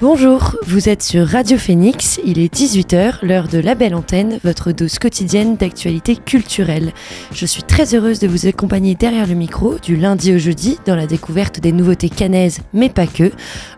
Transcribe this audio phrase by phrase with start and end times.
[0.00, 4.70] Bonjour, vous êtes sur Radio Phoenix, il est 18h, l'heure de la belle antenne, votre
[4.70, 6.92] dose quotidienne d'actualité culturelle.
[7.32, 10.94] Je suis très heureuse de vous accompagner derrière le micro du lundi au jeudi dans
[10.94, 13.32] la découverte des nouveautés canaises, mais pas que.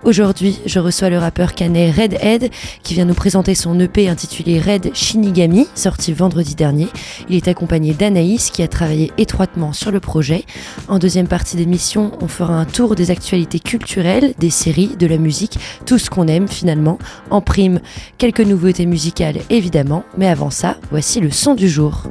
[0.04, 2.50] Aujourd'hui, je reçois le rappeur canet Redhead
[2.82, 6.88] qui vient nous présenter son EP intitulé Red Shinigami, sorti vendredi dernier.
[7.30, 10.44] Il est accompagné d'Anaïs qui a travaillé étroitement sur le projet.
[10.86, 15.16] En deuxième partie d'émission, on fera un tour des actualités culturelles, des séries, de la
[15.16, 16.98] musique, tout ce qu'on aime finalement.
[17.30, 17.80] En prime,
[18.18, 22.04] quelques nouveautés musicales évidemment, mais avant ça, voici le son du jour.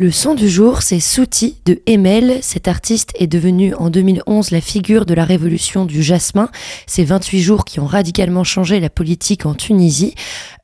[0.00, 2.38] Le son du jour, c'est Souti de Emel.
[2.40, 6.50] Cet artiste est devenu en 2011 la figure de la révolution du jasmin.
[6.86, 10.14] Ces 28 jours qui ont radicalement changé la politique en Tunisie.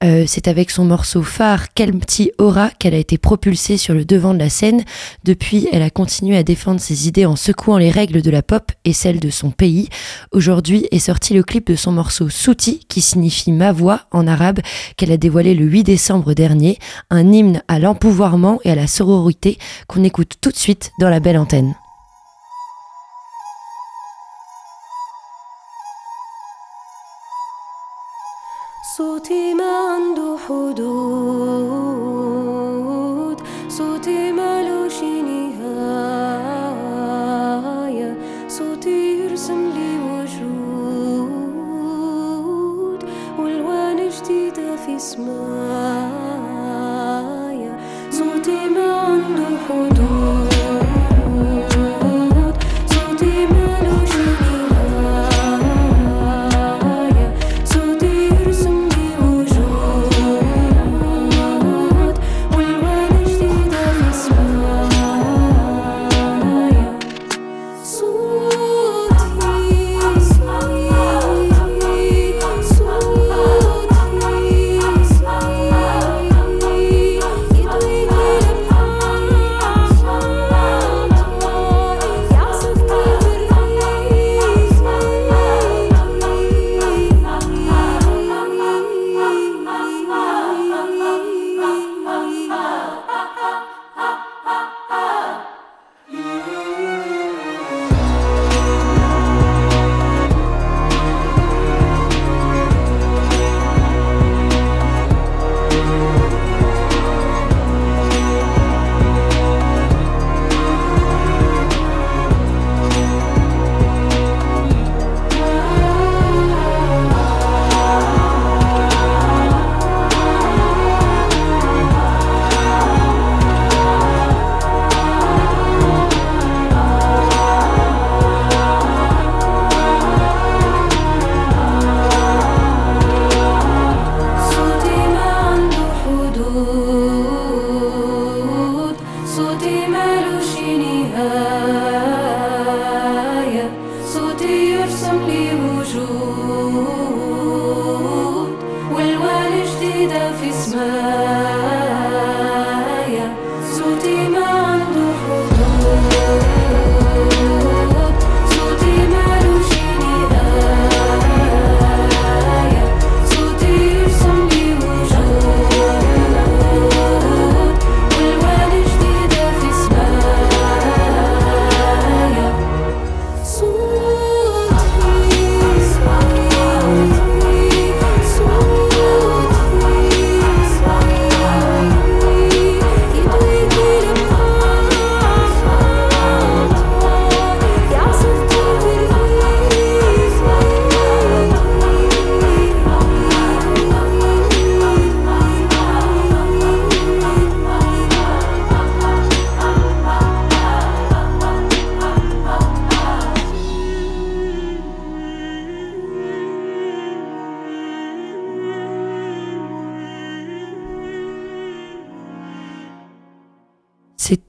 [0.05, 4.35] Euh, c'est avec son morceau phare Kelmti Aura qu'elle a été propulsée sur le devant
[4.35, 4.85] de la scène.
[5.25, 8.71] Depuis, elle a continué à défendre ses idées en secouant les règles de la pop
[8.85, 9.89] et celles de son pays.
[10.31, 14.61] Aujourd'hui est sorti le clip de son morceau Souti qui signifie ma voix en arabe
[14.97, 16.79] qu'elle a dévoilé le 8 décembre dernier.
[17.11, 19.24] Un hymne à l'empouvoirment et à la sororité
[19.89, 21.75] qu'on écoute tout de suite dans la belle antenne.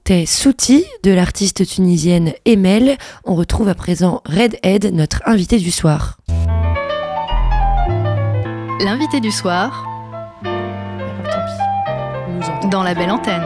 [0.06, 2.96] C'était Souti de l'artiste tunisienne Emel.
[3.24, 6.18] On retrouve à présent Redhead, notre invité du soir.
[8.84, 9.84] L'invité du soir
[12.70, 13.42] dans la belle antenne.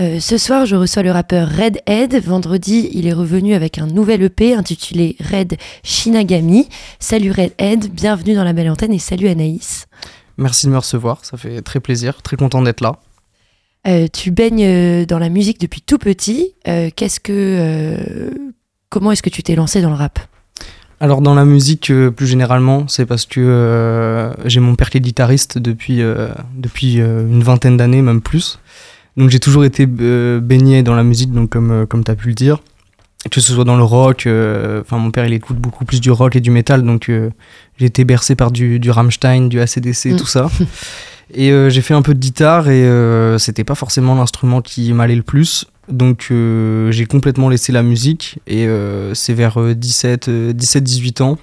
[0.00, 2.14] Euh, ce soir, je reçois le rappeur Redhead.
[2.24, 6.70] Vendredi, il est revenu avec un nouvel EP intitulé Red Shinagami.
[6.98, 9.86] Salut Redhead, bienvenue dans la belle antenne et salut Anaïs.
[10.38, 12.98] Merci de me recevoir, ça fait très plaisir, très content d'être là.
[13.86, 16.54] Euh, tu baignes euh, dans la musique depuis tout petit.
[16.64, 18.30] Qu'est-ce que,
[18.88, 20.18] comment est-ce que tu t'es lancé dans le rap?
[21.00, 25.58] Alors dans la musique plus généralement, c'est parce que j'ai mon père qui est guitariste
[25.58, 26.00] depuis,
[26.54, 28.60] depuis une vingtaine d'années, même plus.
[29.16, 32.34] Donc j'ai toujours été baigné dans la musique, donc comme, comme tu as pu le
[32.34, 32.60] dire
[33.30, 34.28] que ce soit dans le rock,
[34.80, 37.10] enfin mon père il écoute beaucoup plus du rock et du métal, donc
[37.78, 40.16] j'ai été bercé par du, du Rammstein, du ACDC, mm.
[40.16, 40.50] tout ça.
[41.34, 44.92] Et euh, j'ai fait un peu de guitare et euh, c'était pas forcément l'instrument qui
[44.92, 45.64] m'allait le plus.
[45.88, 48.68] Donc euh, j'ai complètement laissé la musique et
[49.14, 51.38] c'est vers 17-18 ans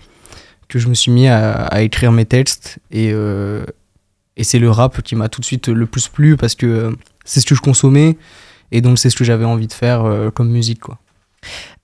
[0.68, 2.80] que je me suis mis à, écrire mes textes.
[2.92, 6.96] Et, et c'est le rap qui m'a tout de suite le plus plu parce que
[7.26, 8.18] c'est ce que je consommais
[8.72, 10.04] et donc c'est ce que j'avais envie de faire
[10.34, 10.82] comme musique.
[10.82, 11.00] quoi.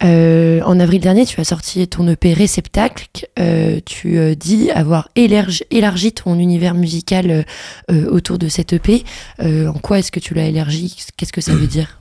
[0.04, 3.28] Euh, en avril dernier, tu as sorti ton EP Réceptacle.
[3.40, 7.46] Euh, tu euh, dis avoir élargi, ton univers musical
[7.90, 9.04] autour de cet EP.
[9.40, 10.96] en quoi est-ce que tu l'as élargi?
[11.18, 12.00] Qu'est-ce que ça veut dire?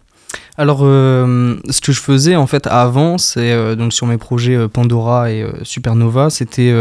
[0.56, 5.44] Alors, ce que je faisais en fait avant, c'est donc sur mes projets Pandora et
[5.62, 6.72] Supernova, c'était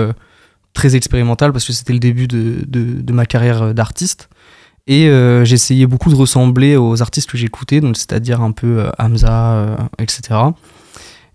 [0.73, 4.29] très expérimental parce que c'était le début de ma carrière d'artiste.
[4.87, 5.09] Et
[5.45, 10.51] j'essayais beaucoup de ressembler aux artistes que j'écoutais, donc c'est-à-dire un peu Hamza, etc.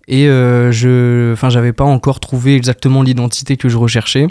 [0.09, 4.27] Et euh, je, enfin, j'avais pas encore trouvé exactement l'identité que je recherchais.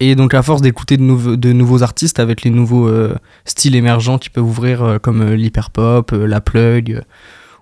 [0.00, 4.30] Et donc, à force d'écouter de, nouveaux artistes avec les nouveaux euh, styles émergents qui
[4.30, 7.02] peuvent ouvrir, euh, comme l'hyperpop, la plug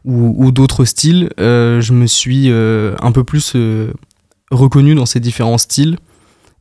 [0.04, 3.56] ou, ou d'autres styles, je me suis un peu plus
[4.52, 5.96] reconnu dans ces différents styles.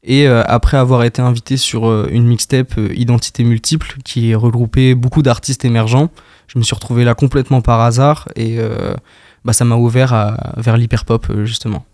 [0.05, 6.11] Et après avoir été invité sur une mixtape Identité Multiple qui regroupait beaucoup d'artistes émergents,
[6.47, 8.29] je me suis retrouvé là complètement par hasard.
[8.35, 8.59] Et
[9.45, 11.85] bah, ça m'a ouvert vers l'hyperpop euh, justement.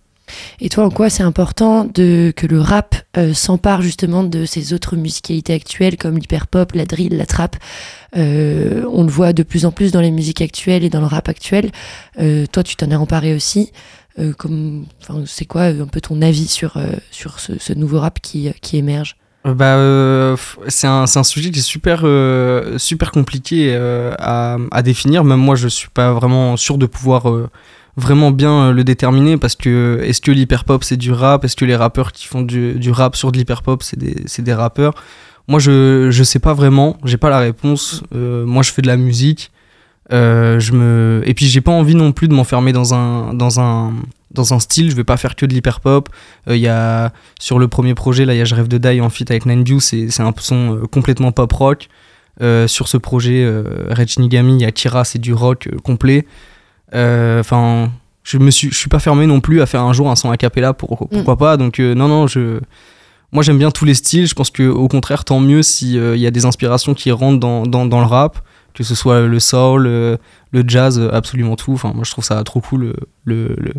[0.62, 4.96] Et toi, en quoi c'est important que le rap euh, s'empare justement de ces autres
[4.96, 7.58] musicalités actuelles comme l'hyperpop, la drill, la trap?
[8.16, 11.08] Euh, On le voit de plus en plus dans les musiques actuelles et dans le
[11.08, 11.72] rap actuel.
[12.16, 13.74] toi, tu t'en es emparé aussi.
[14.38, 14.86] Comme,
[15.26, 16.78] c'est quoi un peu ton avis sur,
[17.12, 19.16] sur ce, nouveau rap qui, qui émerge?
[19.44, 20.38] Bah, euh,
[20.68, 25.24] c'est un, un, sujet qui est super, euh, super compliqué euh, à, à, définir.
[25.24, 27.26] Même moi, je suis pas vraiment sûr de pouvoir
[27.98, 31.44] vraiment bien le déterminer parce que est-ce que l'hyperpop c'est du rap?
[31.44, 34.54] Est-ce que les rappeurs qui font du, du rap sur de l'hyperpop c'est des, des,
[34.54, 34.94] rappeurs?
[35.48, 38.04] Moi, je, je sais pas vraiment, j'ai pas la réponse.
[38.12, 39.52] moi, je fais de la musique.
[40.10, 41.22] Je me...
[41.26, 43.94] Et puis, j'ai pas envie non plus de m'enfermer dans un, dans un
[44.34, 46.10] dans un style, je vais pas faire que de l'hyper pop.
[46.48, 48.78] Il euh, y a sur le premier projet là, il y a Je rêve de
[48.78, 51.90] die en feat avec Nine c'est c'est un son euh, complètement pop rock.
[52.42, 53.46] Euh, sur ce projet
[53.90, 56.26] Red Shinigami, il y a Kira, c'est du rock complet.
[56.94, 57.92] Enfin,
[58.24, 60.32] je me suis je suis pas fermé non plus à faire un jour un son
[60.32, 61.38] a cappella pour pourquoi mm.
[61.38, 61.58] pas.
[61.58, 62.60] Donc non non, je
[63.32, 66.20] moi j'aime bien tous les styles, je pense que au contraire tant mieux s'il il
[66.20, 68.40] y a des inspirations qui rentrent dans, dans, dans, le rap,
[68.74, 71.74] que ce soit le soul, le, jazz, absolument tout.
[71.74, 72.94] Enfin moi je trouve ça trop cool
[73.26, 73.74] le, le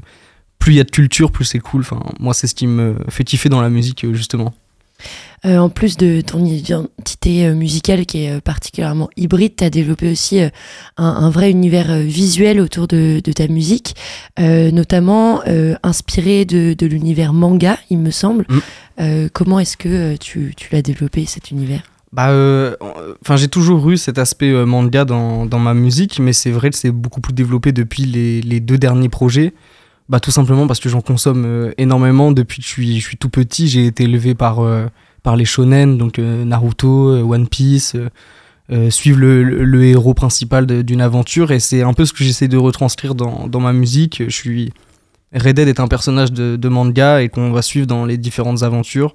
[0.62, 1.80] plus il y a de culture, plus c'est cool.
[1.80, 4.54] Enfin, moi, c'est ce qui me fait kiffer dans la musique, euh, justement.
[5.44, 10.08] Euh, en plus de ton identité euh, musicale qui est particulièrement hybride, tu as développé
[10.12, 10.40] aussi
[10.96, 13.96] un, vrai univers visuel autour de, ta musique,
[14.38, 15.42] notamment
[15.82, 18.46] inspiré de, l'univers manga, il me semble.
[18.49, 19.28] Mm.
[19.32, 21.82] comment est-ce que tu, l'as développé, cet univers?
[22.12, 22.31] Bah,
[23.23, 26.90] enfin, j'ai toujours eu cet aspect manga dans, ma musique, mais c'est vrai que c'est
[26.90, 29.54] beaucoup plus développé depuis les, les deux derniers projets.
[30.12, 33.16] Bah, tout simplement parce que j'en consomme euh, énormément depuis que je suis, je suis
[33.16, 33.66] tout petit.
[33.69, 34.87] J'ai été élevé par, euh,
[35.23, 37.97] par les shonen, donc euh, Naruto, One Piece,
[38.90, 41.50] suivre le, le, héros principal d'une aventure.
[41.50, 44.23] Et c'est un peu ce que j'essaie de retranscrire dans, dans, ma musique.
[44.26, 44.73] Je suis.
[45.35, 49.14] Red Dead est un personnage de manga et qu'on va suivre dans les différentes aventures.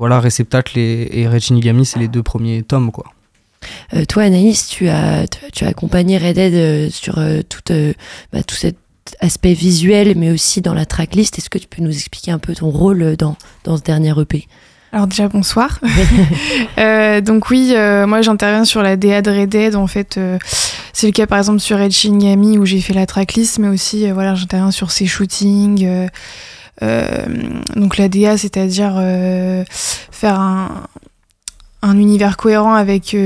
[0.00, 3.04] Voilà, Réceptacle et, et Red Shinigami, c'est les deux premiers tomes, quoi.
[4.08, 7.70] toi, Anaïs, tu as, tu, as accompagné Red Dead sur toute,
[8.32, 8.78] bah, toute cette
[9.20, 11.38] aspect visuel, mais aussi dans la tracklist.
[11.38, 14.48] Est-ce que tu peux nous expliquer un peu ton rôle dans, dans ce dernier EP
[14.92, 15.78] alors déjà bonsoir.
[16.78, 19.76] euh, donc oui, euh, moi j'interviens sur la DA de Red Dead.
[19.76, 20.36] En fait, euh,
[20.92, 24.08] c'est le cas par exemple sur Red Shinigami où j'ai fait la tracklist, mais aussi
[24.08, 26.08] euh, voilà j'interviens sur ses shootings.
[26.80, 28.94] Donc la DA, c'est-à-dire
[30.10, 30.86] faire un,
[31.82, 33.16] un univers cohérent avec,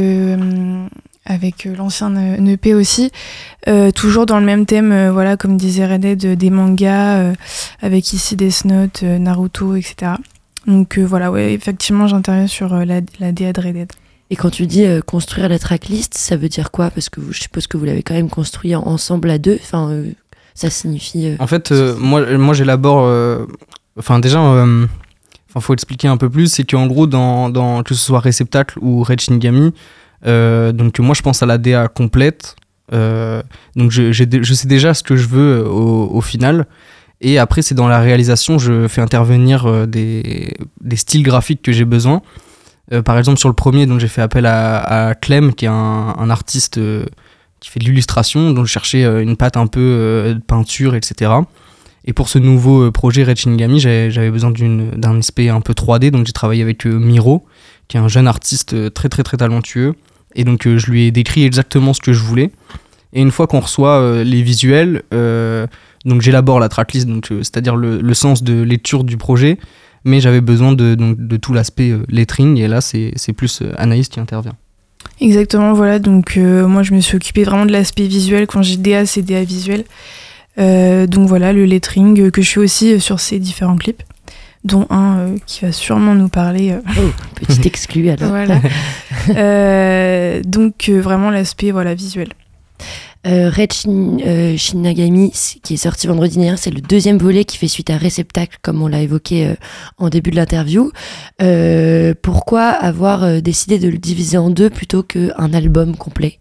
[1.25, 3.11] avec l'ancien EP aussi.
[3.95, 7.33] toujours dans le même thème, voilà, comme disait Red des mangas,
[7.81, 10.13] avec ici des Note, Naruto, etc.
[10.67, 13.93] Donc voilà, ouais, effectivement, j'interviens sur la, la DA de Red Dead.
[14.31, 16.91] Et quand tu dis construire la tracklist, ça veut dire quoi?
[16.91, 19.59] Parce que je suppose que vous l'avez quand même construit ensemble à deux.
[19.63, 20.03] Enfin,
[20.55, 21.37] ça signifie.
[21.39, 23.09] en fait, moi, moi j'élabore.
[23.97, 24.41] Enfin, déjà,
[25.57, 28.79] il faut expliquer un peu plus, c'est qu'en gros, dans, dans, que ce soit Réceptacle
[28.81, 29.73] ou Red Shinigami,
[30.27, 32.57] euh, donc moi je pense à la DA complète,
[32.93, 33.43] euh,
[33.77, 36.67] donc je, je, sais déjà ce que je veux euh, au, au final,
[37.21, 41.85] et après c'est dans la réalisation, je fais intervenir des, des styles graphiques que j'ai
[41.85, 42.23] besoin.
[43.05, 46.15] par exemple sur le premier, donc j'ai fait appel à, à, Clem, qui est un,
[46.19, 46.81] un artiste
[47.65, 51.31] qui fait de l'illustration, donc je cherchais une patte un peu de peinture, etc.
[52.05, 56.27] Et pour ce nouveau euh, projet Red j'avais besoin d'un aspect un peu 3D, donc
[56.27, 57.47] j'ai travaillé avec euh, Miro,
[57.89, 59.95] qui est un jeune artiste euh, très très très talentueux.
[60.35, 62.51] Et donc je lui ai décrit exactement ce que je voulais.
[63.13, 65.05] Et une fois qu'on reçoit les visuels,
[66.05, 69.59] donc j'élabore la tracklist, c'est-à-dire le, sens de lecture du projet,
[70.05, 74.57] mais j'avais besoin de, de tout l'aspect lettering, et là c'est plus Anaïs qui intervient.
[75.21, 79.07] Exactement, voilà, donc moi je me suis occupée vraiment de l'aspect visuel, quand j'ai DA
[79.07, 79.85] c'est DA visuel,
[80.59, 84.03] euh, donc voilà, le lettering que je fais aussi sur ces différents clips
[84.65, 86.73] dont un euh, qui va sûrement nous parler.
[86.73, 88.31] Euh, oh, petit exclu alors.
[88.31, 88.61] voilà.
[90.43, 92.29] donc vraiment l'aspect voilà visuel.
[93.25, 93.73] Red
[94.59, 98.59] Shinagami, qui est sorti vendredi dernier, c'est le deuxième volet qui fait suite à Réceptacle,
[98.63, 99.55] comme on l'a évoqué
[99.99, 100.91] en début de l'interview.
[102.23, 106.41] pourquoi avoir décidé de le diviser en deux plutôt qu'un album complet?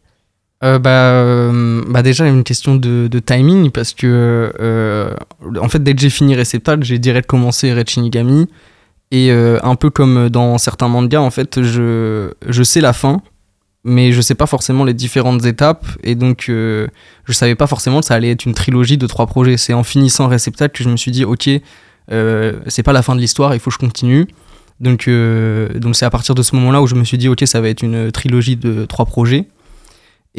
[0.64, 5.14] Euh, bah, euh, bah, déjà une question de, timing parce que euh,
[5.60, 8.48] en fait dès que j'ai fini Receptal j'ai direct commencé Red Shinigami.
[9.12, 13.22] Et un peu comme dans certains mangas en fait je, je sais la fin
[13.84, 16.88] mais je sais pas forcément les différentes étapes et donc je
[17.30, 20.30] savais pas forcément que ça allait être une trilogie de trois projets c'est en finissant
[20.30, 21.50] Receptal que je me suis dit ok
[22.08, 24.28] c'est pas la fin de l'histoire il faut que je continue
[24.80, 25.10] donc
[25.76, 27.60] donc c'est à partir de ce moment là où je me suis dit ok ça
[27.60, 29.48] va être une trilogie de trois projets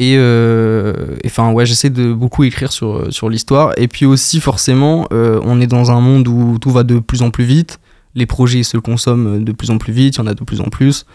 [0.01, 3.73] euh, et enfin, ouais, j'essaie de beaucoup écrire sur, sur l'histoire.
[3.77, 7.21] Et puis aussi, forcément, euh, on est dans un monde où tout va de plus
[7.21, 7.79] en plus vite.
[8.15, 10.61] Les projets se consomment de plus en plus vite, il y en a de plus
[10.61, 11.05] en plus.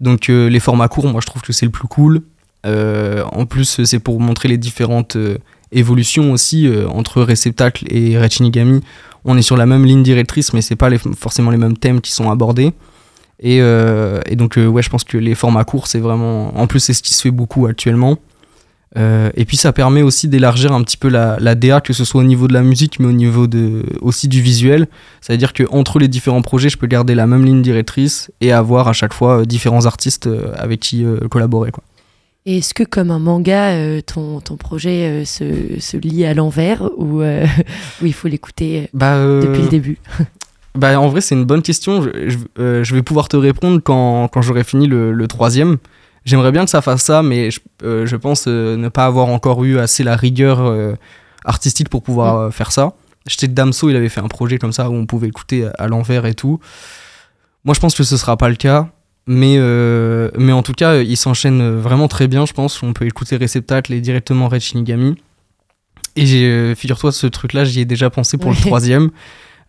[0.00, 2.22] Donc, euh, les formats courts, moi, je trouve que c'est le plus cool.
[2.64, 5.16] en plus, c'est pour montrer les différentes
[5.72, 8.82] évolutions aussi entre Réceptacle et Red Shinigami.
[9.24, 12.12] On est sur la même ligne directrice, mais c'est pas forcément les mêmes thèmes qui
[12.12, 12.72] sont abordés.
[13.40, 16.58] Et, et donc, ouais, je pense que les formats courts, c'est vraiment.
[16.58, 18.18] En plus, c'est ce qui se fait beaucoup actuellement.
[18.96, 22.04] Euh, et puis ça permet aussi d'élargir un petit peu la, la, DA, que ce
[22.04, 24.88] soit au niveau de la musique, mais au niveau de, aussi du visuel.
[25.20, 28.92] C'est-à-dire qu'entre les différents projets, je peux garder la même ligne directrice et avoir à
[28.92, 31.70] chaque fois euh, différents artistes euh, avec qui collaborer.
[31.70, 31.84] Quoi.
[32.46, 37.22] Et est-ce que comme un manga, ton, ton, projet se, se, lit à l'envers ou,
[38.02, 39.98] il faut l'écouter bah, depuis le début?
[40.74, 42.02] bah, En vrai, c'est une bonne question.
[42.02, 45.76] Je, je, vais pouvoir te répondre quand, quand j'aurai fini le, le troisième.
[46.28, 49.28] J'aimerais bien que ça fasse ça, mais je, euh, je pense euh, ne pas avoir
[49.28, 50.94] encore eu assez la rigueur euh,
[51.46, 52.52] artistique pour pouvoir mm.
[52.52, 52.92] faire ça.
[53.26, 56.26] Que Damso, il avait fait un projet comme ça où on pouvait écouter à l'envers
[56.26, 56.60] et tout.
[57.64, 58.90] Moi, je pense que ce sera pas le cas.
[59.26, 59.58] Mais,
[60.38, 62.82] mais en tout cas, il s'enchaîne vraiment très bien, je pense.
[62.82, 65.16] On peut écouter Receptacle et directement Red Shinigami.
[66.16, 69.10] Et figure-toi, ce truc-là, j'y ai déjà pensé pour le troisième.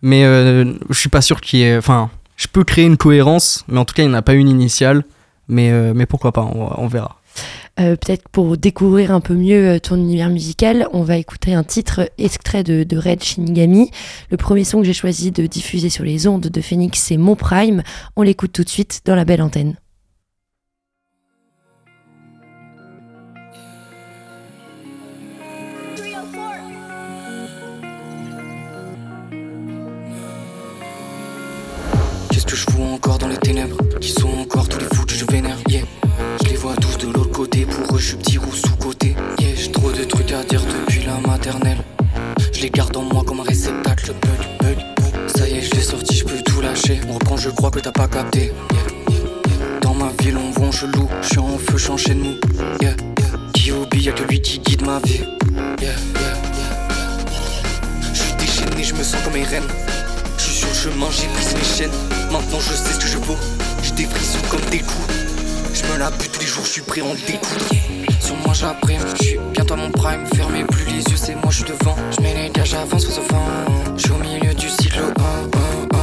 [0.01, 1.77] Mais je suis pas sûr qu'il y ait.
[1.77, 4.35] Enfin, je peux créer une cohérence, mais en tout cas, il n'y en a pas
[4.35, 5.03] une initiale.
[5.49, 7.19] Mais, euh, mais pourquoi pas, on, verra.
[7.79, 11.63] Euh, peut-être pour découvrir un peu mieux euh, ton univers musical, on va écouter un
[11.63, 13.89] titre extrait de, de Red Shinigami.
[14.29, 17.35] Le premier son que j'ai choisi de diffuser sur les ondes de Phoenix, c'est Mon
[17.35, 17.81] Prime.
[18.15, 19.75] On l'écoute tout de suite dans la belle antenne.
[32.39, 35.13] Qu'est-ce que je vois encore dans les ténèbres Qui sont encore tous les fous que
[35.13, 35.81] je vénère Yeah.
[36.41, 39.55] Je les vois tous de l'autre côté Pour eux je suis petit ou sous-côté Yeah.
[39.57, 41.79] J'ai trop de trucs à dire depuis la maternelle.
[42.53, 44.77] Je les garde en moi comme un réceptacle Bug, bug,
[45.35, 47.01] Ça y est je l'ai sorti je peux tout lâcher.
[47.09, 48.53] On reprend je crois que t'as pas capté
[49.81, 52.35] Dans ma ville on vend je loue Je suis en feu je suis en mou
[52.81, 52.95] Yeah.
[53.53, 55.25] Qui oublie y'a que lui qui guide ma vie
[55.81, 55.91] Yeah
[58.13, 59.63] Je suis déchaîné je me sens comme Eren
[60.37, 62.18] sur le chemin, j'ai pris mes chaînes.
[62.31, 63.37] Maintenant je sais ce que je vaux,
[63.81, 65.13] je défrisson comme des coups.
[65.73, 67.65] Je me la bute tous les jours, je suis prêt en découdre.
[68.19, 70.25] Sur moi j'appréhende, je suis bientôt mon prime.
[70.35, 71.95] Fermez plus les yeux, c'est moi je suis devant.
[72.15, 73.45] Je mets les gars, j'avance face au vent.
[73.97, 75.97] Je suis au milieu du cycle, oh oh oh.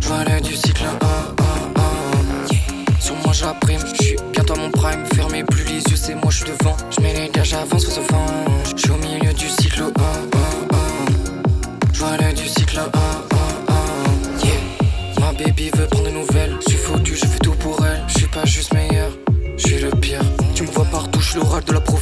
[0.00, 1.44] Je vois le du cycle, oh oh
[1.78, 2.54] oh.
[3.00, 5.04] Sur moi j'appréhende, je suis bientôt à mon prime.
[5.14, 6.76] Fermez plus les yeux, c'est moi je suis devant.
[6.94, 8.50] Je mets les gars, j'avance face au oh, oh, oh.
[8.50, 8.55] vent.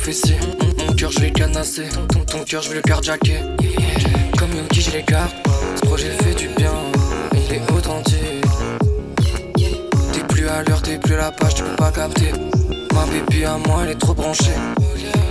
[0.06, 1.88] Mon, cœur, je vais canasser.
[2.12, 3.40] Ton, ton cœur, je vais le carjacker.
[3.62, 3.73] Yeah.
[4.37, 5.30] Comme Yogi, je les garde.
[5.76, 6.75] Ce projet fait du bien,
[7.32, 8.44] il est authentique.
[10.12, 12.32] T'es plus à l'heure, t'es plus à la page, tu peux pas capter.
[12.92, 14.52] Ma baby à moi, elle est trop branchée.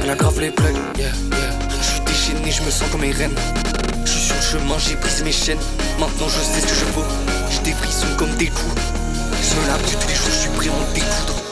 [0.01, 0.75] Elle aggrave les plugs.
[0.97, 3.35] Je suis déchaîné, je me sens comme reine.
[4.05, 5.61] Je suis sur le chemin, j'ai brisé mes chaînes.
[5.99, 7.05] Maintenant je sais ce que je vaux.
[7.51, 7.75] J'ai des
[8.17, 8.81] comme des coups.
[9.39, 11.42] Je tous les jours, je suis prêt à en découdre.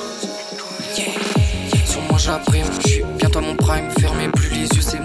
[2.21, 3.89] Sur moi j'apprime, je suis bientôt à mon prime.
[3.99, 5.00] Fermez plus les yeux, c'est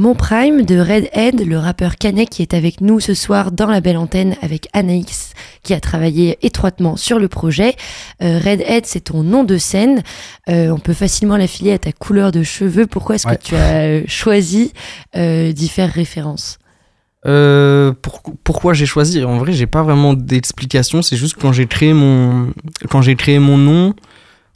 [0.00, 3.82] Mon Prime de Redhead, le rappeur Canet qui est avec nous ce soir dans la
[3.82, 7.74] belle antenne avec Anaïs qui a travaillé étroitement sur le projet.
[8.22, 10.02] Euh, Redhead, c'est ton nom de scène.
[10.48, 12.86] Euh, on peut facilement l'affilier à ta couleur de cheveux.
[12.86, 13.36] Pourquoi est-ce Ouais.
[13.36, 14.72] que tu as euh, choisi
[15.16, 16.58] euh, d'y faire référence
[17.26, 19.22] Euh, pour- pourquoi j'ai choisi?
[19.22, 21.02] En vrai, j'ai pas vraiment d'explication.
[21.02, 22.54] C'est juste quand j'ai créé mon
[22.88, 23.92] quand j'ai créé mon nom,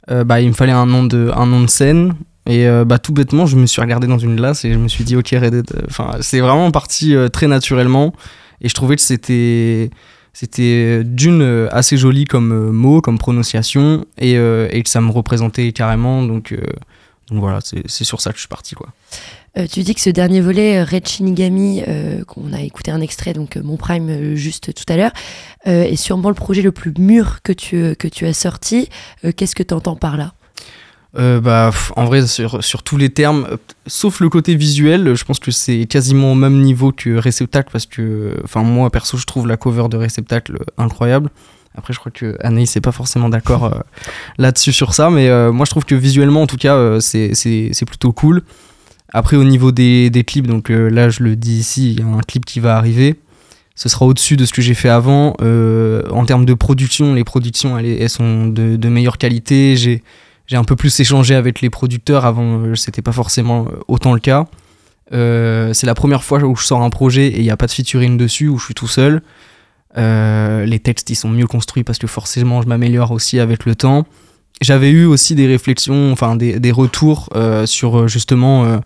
[0.09, 2.15] bah il me fallait un nom de un nom de scène.
[2.47, 4.87] Et euh, bah tout bêtement, je me suis regardé dans une glace et je me
[4.87, 5.83] suis dit ok Red Dead.
[5.87, 8.13] Enfin, c'est vraiment parti euh, très naturellement.
[8.61, 9.89] Et je trouvais que c'était
[10.31, 15.01] c'était d'une euh, assez joli comme euh, mot, comme prononciation, et, euh, et que ça
[15.01, 16.23] me représentait carrément.
[16.23, 16.61] Donc euh,
[17.31, 18.89] voilà, c'est sur ça que je suis parti quoi.
[19.57, 23.01] Euh, Tu dis que ce dernier volet, euh, Red Shinigami, euh, qu'on a écouté un
[23.01, 25.13] extrait, donc euh, Mon Prime euh, juste tout à l'heure,
[25.65, 28.89] euh, est sûrement le projet le plus mûr que tu, euh, que tu as sorti.
[29.23, 30.33] Euh, Qu'est-ce que tu entends par là?
[31.17, 35.39] Euh, bah, en vrai, sur, tous les termes, euh, sauf le côté visuel, je pense
[35.39, 39.47] que c'est quasiment au même niveau que Réceptacle parce que, enfin, moi perso, je trouve
[39.47, 41.29] la cover de Réceptacle incroyable.
[41.77, 43.79] Après, je crois que Anaïs n'est pas forcément d'accord euh,
[44.37, 47.85] là-dessus sur ça, mais euh, moi je trouve que visuellement, en tout cas, euh, c'est-
[47.85, 48.41] plutôt cool.
[49.13, 52.03] Après, au niveau des, des clips, donc euh, là, je le dis ici, il y
[52.03, 53.15] a un clip qui va arriver.
[53.75, 55.35] Ce sera au-dessus de ce que j'ai fait avant.
[55.41, 59.75] Euh, en termes de production, les productions, elles, elles sont de, de meilleure qualité.
[59.75, 60.01] J'ai
[60.47, 62.25] j'ai un peu plus échangé avec les producteurs.
[62.25, 64.47] Avant euh, c'était pas forcément euh, autant le cas.
[65.13, 67.67] Euh, c'est la première fois où je sors un projet et il n'y a pas
[67.67, 69.21] de featuring dessus où je suis tout seul.
[69.97, 74.05] Les textes ils sont mieux construits parce que forcément je m'améliore aussi avec le temps.
[74.61, 77.29] J'avais eu aussi des réflexions enfin des, des retours
[77.65, 78.81] sur justement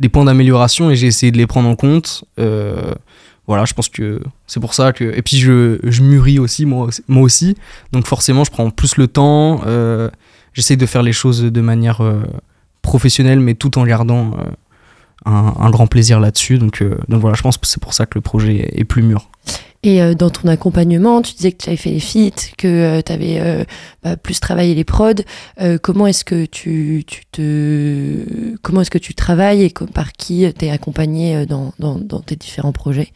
[0.00, 2.24] des points d'amélioration et j'ai essayé de les prendre en compte.
[2.38, 6.88] Voilà je pense que c'est pour ça que et puis je, je mûris aussi moi,
[7.08, 7.58] moi aussi.
[7.92, 9.60] Donc forcément je prends plus le temps
[10.54, 12.22] j'essaie de faire les choses de manière euh,
[12.80, 16.58] professionnelle, mais tout en gardant euh, un, grand plaisir là-dessus.
[16.58, 19.02] Donc, euh, donc voilà, je pense que c'est pour ça que le projet est plus
[19.02, 19.28] mûr.
[19.82, 23.66] Et dans ton accompagnement, tu disais que tu avais fait les feats, que tu avais
[24.22, 25.12] plus travaillé les prods.
[25.82, 30.64] Comment est-ce que tu, tu te comment est-ce que tu travailles et par qui tu
[30.64, 33.12] es accompagné dans, dans, dans tes différents projets?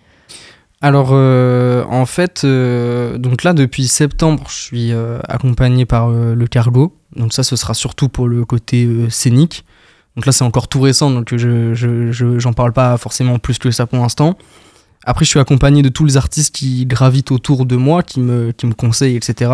[0.80, 6.46] Alors, euh, en fait, euh, donc là, depuis septembre, je suis euh, accompagné par le
[6.46, 6.96] Cargo.
[7.16, 9.64] Donc ça, ce sera surtout pour le côté scénique.
[10.14, 13.58] Donc là, c'est encore tout récent, donc je je- je- j'en parle pas forcément plus
[13.58, 14.36] que ça pour l'instant.
[15.04, 18.52] Après, je suis accompagné de tous les artistes qui gravitent autour de moi, qui me,
[18.52, 19.50] qui me conseillent, etc.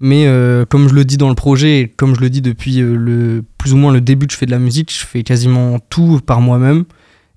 [0.00, 0.24] Mais
[0.70, 3.72] comme je le dis dans le projet, et comme je le dis depuis le, plus
[3.74, 6.40] ou moins le début que je fais de la musique, je fais quasiment tout par
[6.40, 6.84] moi-même.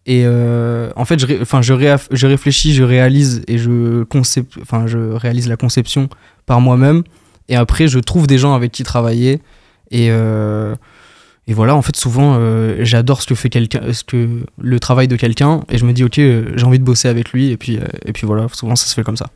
[0.06, 4.88] Et euh, en fait, je, ré- je, réaf- je réfléchis, je réalise et je, concep-
[4.88, 6.10] je réalise la conception
[6.46, 7.04] par moi-même.
[7.50, 9.40] Et après, je trouve des gens avec qui travailler.
[9.92, 10.76] Et, euh,
[11.48, 15.16] et voilà, en fait, souvent, euh, j'adore ce que fait quelqu'un, que le travail de
[15.16, 15.62] quelqu'un.
[15.70, 17.52] Et je me dis, ok, j'ai envie de bosser avec lui.
[17.52, 19.28] Et puis, et puis voilà, souvent, ça se fait comme ça.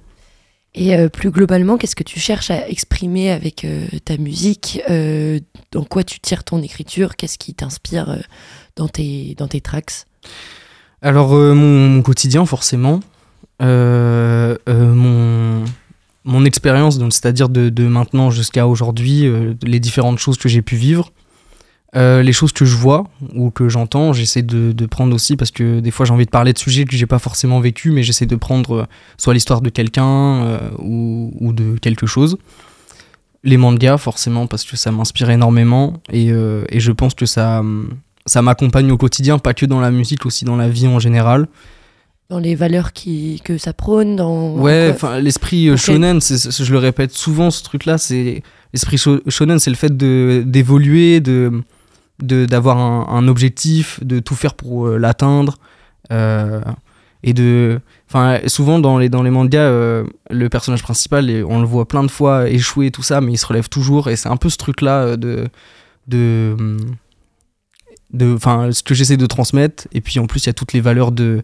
[0.79, 5.39] Et euh, plus globalement, qu'est-ce que tu cherches à exprimer avec euh, ta musique Euh,
[5.71, 8.23] Dans quoi tu tires ton écriture Qu'est-ce qui t'inspire
[8.75, 10.05] dans, tes, dans tes tracks?
[11.01, 12.99] Alors, mon, mon quotidien, forcément.
[13.59, 14.55] Mon,
[16.25, 19.25] mon expérience, c'est-à-dire de, de maintenant jusqu'à aujourd'hui,
[19.63, 21.11] les différentes choses que j'ai pu vivre.
[21.97, 25.51] Euh, les choses que je vois ou que j'entends, j'essaie de, de prendre aussi parce
[25.51, 28.03] que des fois j'ai envie de parler de sujets que j'ai pas forcément vécu, mais
[28.03, 28.86] j'essaie de prendre euh,
[29.17, 32.38] soit l'histoire de quelqu'un euh, ou, ou de quelque chose.
[33.43, 35.93] les mangas, forcément, parce que ça m'inspire énormément.
[36.12, 37.63] Et, euh, et, je pense que ça,
[38.25, 41.47] ça m'accompagne au quotidien, pas que dans la musique, aussi dans la vie en général.
[42.29, 44.55] Dans les valeurs qui, que ça prône dans...
[44.55, 45.77] Ouais, enfin, l'esprit okay.
[45.77, 48.43] shonen, je le répète souvent, ce truc-là, c'est...
[48.73, 51.63] L'esprit shonen, c'est le fait d'évoluer, de
[52.19, 55.58] d'avoir un, objectif, de tout faire pour euh, l'atteindre.
[56.12, 56.62] Euh,
[57.23, 61.65] et de enfin souvent dans les dans les mangas euh, le personnage principal on le
[61.65, 64.38] voit plein de fois échouer tout ça mais il se relève toujours et c'est un
[64.38, 65.49] peu ce truc là de
[66.08, 66.56] de
[68.36, 70.82] enfin ce que j'essaie de transmettre et puis en plus il y a toutes les
[70.82, 71.43] valeurs de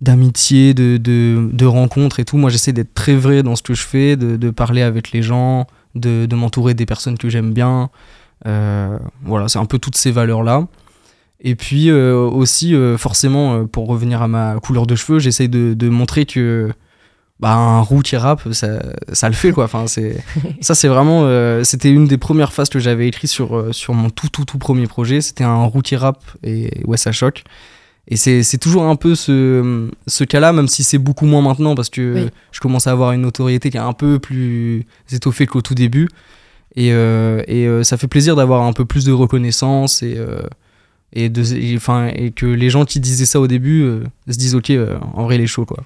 [0.00, 3.74] d'amitié de, de, de rencontre et tout moi j'essaie d'être très vrai dans ce que
[3.74, 7.52] je fais de, de parler avec les gens de, de m'entourer des personnes que j'aime
[7.52, 7.90] bien
[8.44, 10.66] voilà c'est un peu toutes ces valeurs là
[11.40, 15.48] et puis euh, aussi, euh, forcément, euh, pour revenir à ma couleur de cheveux, j'essaye
[15.48, 16.72] de, de, montrer que
[17.38, 18.80] bah, un roux qui rappe, ça,
[19.12, 19.64] ça le fait quoi.
[19.64, 20.22] Enfin, c'est
[20.60, 21.22] ça, c'est vraiment.
[21.24, 24.58] Euh, c'était une des premières phases que j'avais écrit sur sur mon tout tout tout
[24.58, 25.20] premier projet.
[25.20, 27.44] C'était un roux qui rappe et ouais, ça choque.
[28.10, 31.90] Et c'est toujours un peu ce, ce cas-là, même si c'est beaucoup moins maintenant, parce
[31.90, 32.30] que oui.
[32.52, 36.08] je commence à avoir une notoriété qui est un peu plus étoffée qu'au tout début.
[36.78, 40.16] Et, euh, et euh, ça fait plaisir d'avoir un peu plus de reconnaissance et,
[41.12, 44.38] et, de, et, enfin, et que les gens qui disaient ça au début euh, se
[44.38, 45.82] disent ok euh, en vrai il est chaud quoi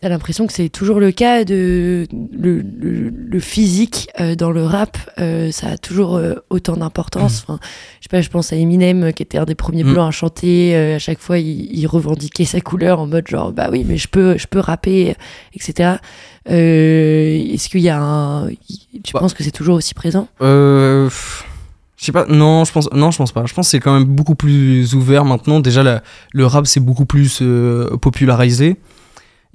[0.00, 2.06] T'as l'impression que c'est toujours le cas de
[2.38, 7.40] le, le, le physique euh, dans le rap, euh, ça a toujours euh, autant d'importance.
[7.40, 7.52] Mmh.
[7.52, 7.60] Enfin,
[8.00, 9.92] je sais pas, je pense à Eminem qui était un des premiers mmh.
[9.94, 10.76] blancs à chanter.
[10.76, 14.08] à chaque fois, il, il, revendiquait sa couleur en mode genre bah oui, mais je
[14.08, 15.14] peux, je peux rapper,
[15.54, 15.94] etc.
[16.46, 19.20] Est-ce qu'il y a un, tu bah.
[19.20, 20.28] penses que c'est toujours aussi présent?
[20.40, 21.08] Je
[22.04, 23.46] sais pas, non, je pense, non, je pense pas.
[23.46, 25.60] Je pense que c'est quand même beaucoup plus ouvert maintenant.
[25.60, 27.42] Déjà, la, le rap c'est beaucoup plus
[28.00, 28.76] popularisé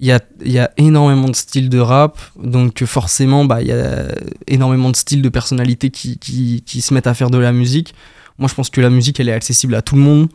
[0.01, 3.71] il y a, y a, énormément de styles de rap, donc forcément, bah, il y
[3.71, 4.07] a
[4.47, 7.93] énormément de styles de personnalités qui, qui, qui, se mettent à faire de la musique.
[8.39, 10.27] Moi, je pense que la musique, elle est accessible à tout le monde.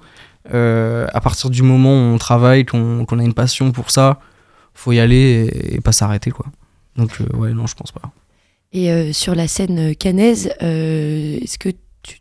[0.54, 4.20] Euh, à partir du moment où on travaille, qu'on qu a une passion pour ça,
[4.76, 6.46] faut y aller et, et pas s'arrêter, quoi.
[6.96, 8.02] Donc, euh, ouais, non, je pense pas.
[8.72, 11.70] Et euh, sur la scène canaise, euh, est-ce que
[12.02, 12.20] tu,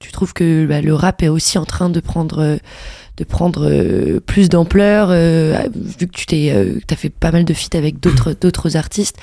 [0.00, 2.58] tu trouves que bah, le rap est aussi en train de prendre
[3.16, 5.08] de prendre plus d'ampleur
[5.74, 6.50] vu que tu t'es
[6.88, 9.16] as fait pas mal de feats avec d'autres d'autres artistes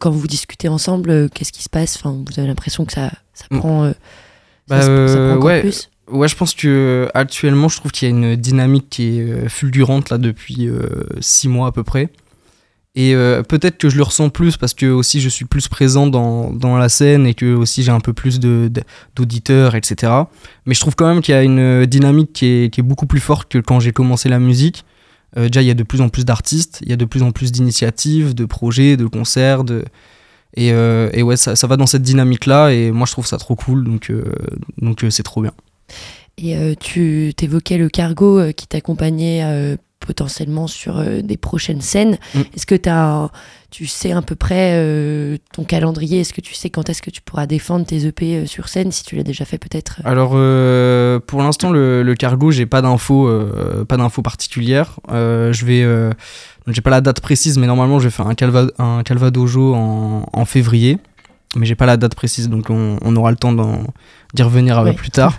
[0.00, 1.96] quand vous discutez ensemble qu'est-ce qui se passe?
[1.96, 3.58] Enfin vous avez l'impression que ça ça Mm.
[3.58, 3.92] prend
[4.68, 5.60] Bah, ça, se- ça prend encore ouais.
[5.62, 5.88] plus?
[6.12, 9.48] Ouais, je pense que actuellement, je trouve qu'il y a une dynamique qui est euh,
[9.48, 12.08] fulgurante là depuis euh, six mois à peu près.
[12.94, 16.06] Et euh, peut-être que je le ressens plus parce que aussi je suis plus présent
[16.06, 18.82] dans, dans la scène et que aussi j'ai un peu plus de- de-
[19.16, 20.12] d'auditeurs, etc.
[20.66, 23.06] Mais je trouve quand même qu'il y a une dynamique qui est, qui est beaucoup
[23.06, 24.84] plus forte que quand j'ai commencé la musique.
[25.38, 27.22] Euh, déjà, il y a de plus en plus d'artistes, il y a de plus
[27.22, 29.84] en plus d'initiatives, de projets, de concerts, de...
[30.54, 33.38] Et, euh, et ouais, ça, ça va dans cette dynamique-là et moi je trouve ça
[33.38, 34.22] trop cool, donc euh,
[34.76, 35.52] donc euh, c'est trop bien.
[36.38, 42.18] Et euh, tu t'évoquais le cargo euh, qui t'accompagnait euh, potentiellement sur des prochaines scènes
[42.34, 42.40] Mm.
[42.56, 43.30] est-ce que as,
[43.70, 46.20] tu sais à peu près ton calendrier?
[46.22, 49.04] Est-ce que tu sais quand est-ce que tu pourras défendre tes EP sur scène si
[49.04, 50.00] tu l'as déjà fait peut-être?
[50.04, 50.30] Alors
[51.26, 53.30] pour l'instant le, le cargo j'ai pas d'infos
[53.88, 54.98] pas d'infos particulières.
[55.08, 55.86] Je vais
[56.66, 60.26] j'ai pas la date précise mais normalement je vais faire un calva un calvadojo en,
[60.32, 60.98] en février
[61.54, 63.52] mais j'ai pas la date précise donc on, on aura le temps
[64.34, 64.94] d'y revenir un peu Ouais.
[64.96, 65.38] plus tard.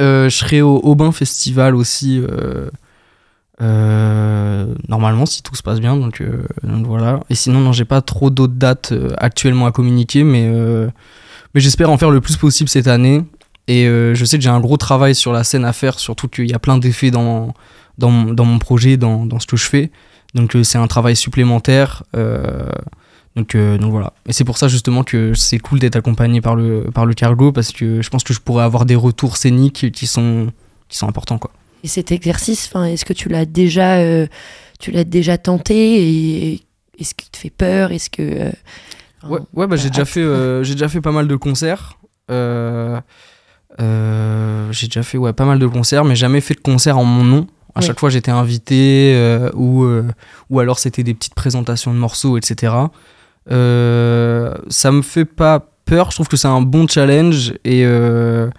[0.00, 2.68] Euh, je serai au Aubin Festival aussi euh,
[3.60, 6.20] euh, normalement si tout se passe bien donc,
[6.62, 10.50] voilà et sinon non j'ai pas trop d'autres dates actuellement à communiquer mais
[11.54, 13.22] mais j'espère en faire le plus possible cette année
[13.68, 16.50] et je sais que j'ai un gros travail sur la scène à faire, surtout qu'il
[16.50, 17.54] y a plein d'effets dans,
[17.98, 19.90] dans, dans mon projet, dans, dans ce que je fais.
[20.34, 22.02] Donc c'est un travail supplémentaire.
[23.38, 24.12] Donc, euh, donc voilà.
[24.26, 27.52] Et c'est pour ça justement que c'est cool d'être accompagné par le, par le cargo,
[27.52, 30.48] parce que je pense que je pourrais avoir des retours scéniques qui sont,
[30.88, 31.38] qui sont importants.
[31.38, 31.52] Quoi.
[31.84, 34.26] Et cet exercice, est-ce que tu l'as déjà, euh,
[34.80, 36.62] tu l'as déjà tenté et
[36.98, 37.92] est-ce qu'il te fait peur?
[37.92, 38.50] Est-ce que euh,
[39.28, 41.98] Ouais, ouais bah, j'ai déjà, fait, euh, j'ai déjà fait pas mal de concerts.
[42.30, 43.00] Euh,
[43.80, 47.04] euh, j'ai déjà fait ouais, pas mal de concerts, mais jamais fait de concert en
[47.04, 47.46] mon nom.
[47.74, 50.04] À chaque fois, j'étais invité euh, ou, euh,
[50.50, 52.74] ou alors c'était des petites présentations de morceaux, etc.
[53.50, 56.10] Euh, ça me fait pas peur.
[56.10, 58.50] Je trouve que c'est un bon challenge et, euh,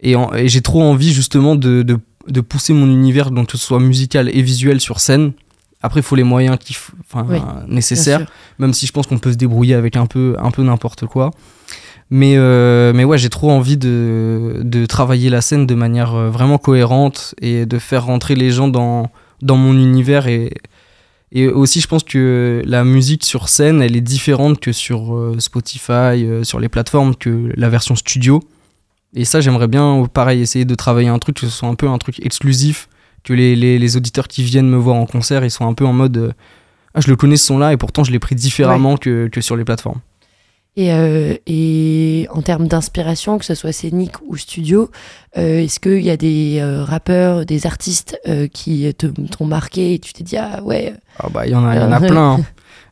[0.00, 0.14] et,
[0.46, 4.28] j'ai trop envie justement de, de, de pousser mon univers, donc que ce soit musical
[4.28, 5.32] et visuel sur scène.
[5.82, 7.38] Après, il faut les moyens qui, enfin, Oui,
[7.68, 8.26] nécessaires
[8.58, 11.30] même si je pense qu'on peut se débrouiller avec un peu, un peu n'importe quoi.
[12.10, 16.58] Mais, euh, mais ouais, j'ai trop envie de, de travailler la scène de manière vraiment
[16.58, 19.10] cohérente et de faire rentrer les gens dans,
[19.42, 20.52] dans mon univers et,
[21.32, 25.36] Et aussi, je pense que la musique sur scène, elle est différente que sur euh,
[25.38, 28.42] Spotify, euh, sur les plateformes, que la version studio.
[29.14, 31.88] Et ça, j'aimerais bien, pareil, essayer de travailler un truc, que ce soit un peu
[31.88, 32.88] un truc exclusif,
[33.24, 35.84] que les, les, les auditeurs qui viennent me voir en concert, ils sont un peu
[35.84, 36.32] en mode euh,
[36.94, 39.56] Ah, je le connais ce son-là, et pourtant je l'ai pris différemment que, que sur
[39.56, 40.00] les plateformes.
[40.80, 44.92] Et, euh, et en termes d'inspiration, que ce soit scénique ou studio,
[45.36, 48.16] euh, est-ce qu'il y a des euh, rappeurs, des artistes
[48.52, 51.74] qui t'ont marqué et tu t'es dit, ah ouais, Ah bah, il y en a,
[51.74, 52.34] y en a plein.
[52.34, 52.40] hein.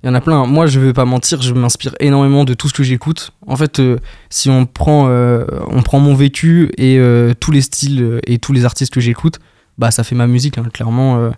[0.02, 0.46] Il y en a plein.
[0.46, 3.30] Moi, je vais pas mentir, je m'inspire énormément de tout ce que j'écoute.
[3.46, 3.80] En fait,
[4.30, 7.00] si on prend, on prend mon vécu et
[7.40, 9.38] tous les styles et tous les artistes que j'écoute,
[9.78, 10.58] bah ça fait ma musique.
[10.58, 10.64] hein.
[10.72, 11.30] Clairement,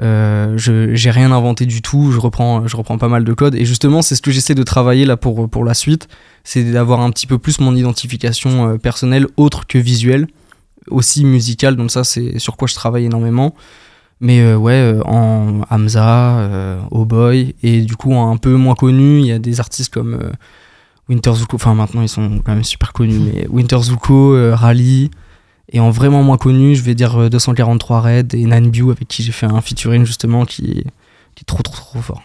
[0.00, 2.12] euh, je j'ai rien inventé du tout.
[2.12, 3.54] Je reprends, je reprends pas mal de codes.
[3.54, 6.08] Et justement, c'est ce que j'essaie de travailler là pour pour la suite,
[6.44, 10.28] c'est d'avoir un petit peu plus mon identification euh, personnelle, autre que visuelle,
[10.88, 11.76] aussi musicale.
[11.76, 13.54] Donc ça, c'est sur quoi je travaille énormément.
[14.20, 16.48] Mais euh, ouais, en Hamza,
[16.90, 20.18] Oh Boy, et du coup, un peu moins connu, il y a des artistes comme
[21.08, 25.10] Winter Zuko, enfin maintenant ils sont quand même super connus, mais Winter Zuko, Rally,
[25.70, 29.22] et en vraiment moins connu, je vais dire euh, 243 Red et Nanbiu, avec qui
[29.22, 30.84] j'ai fait un featuring justement qui,
[31.34, 32.22] qui est trop trop trop fort.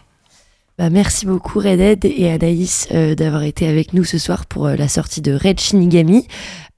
[0.79, 4.75] Bah, merci beaucoup Redhead et Anaïs euh, d'avoir été avec nous ce soir pour euh,
[4.75, 6.27] la sortie de Red Shinigami.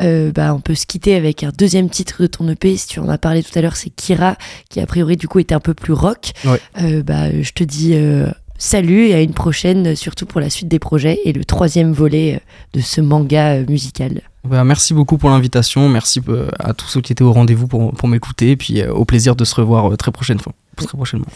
[0.01, 2.99] Euh, bah, on peut se quitter avec un deuxième titre de ton EP, si tu
[2.99, 4.35] en as parlé tout à l'heure, c'est Kira,
[4.69, 6.31] qui a priori du coup était un peu plus rock.
[6.43, 6.59] Ouais.
[6.81, 10.50] Euh, bah, je te dis euh, salut et à une prochaine, euh, surtout pour la
[10.50, 14.20] suite des projets et le troisième volet euh, de ce manga euh, musical.
[14.44, 17.92] Bah, merci beaucoup pour l'invitation, merci euh, à tous ceux qui étaient au rendez-vous pour,
[17.92, 20.86] pour m'écouter, et puis euh, au plaisir de se revoir euh, très, prochaine fois, très
[20.88, 21.26] prochainement.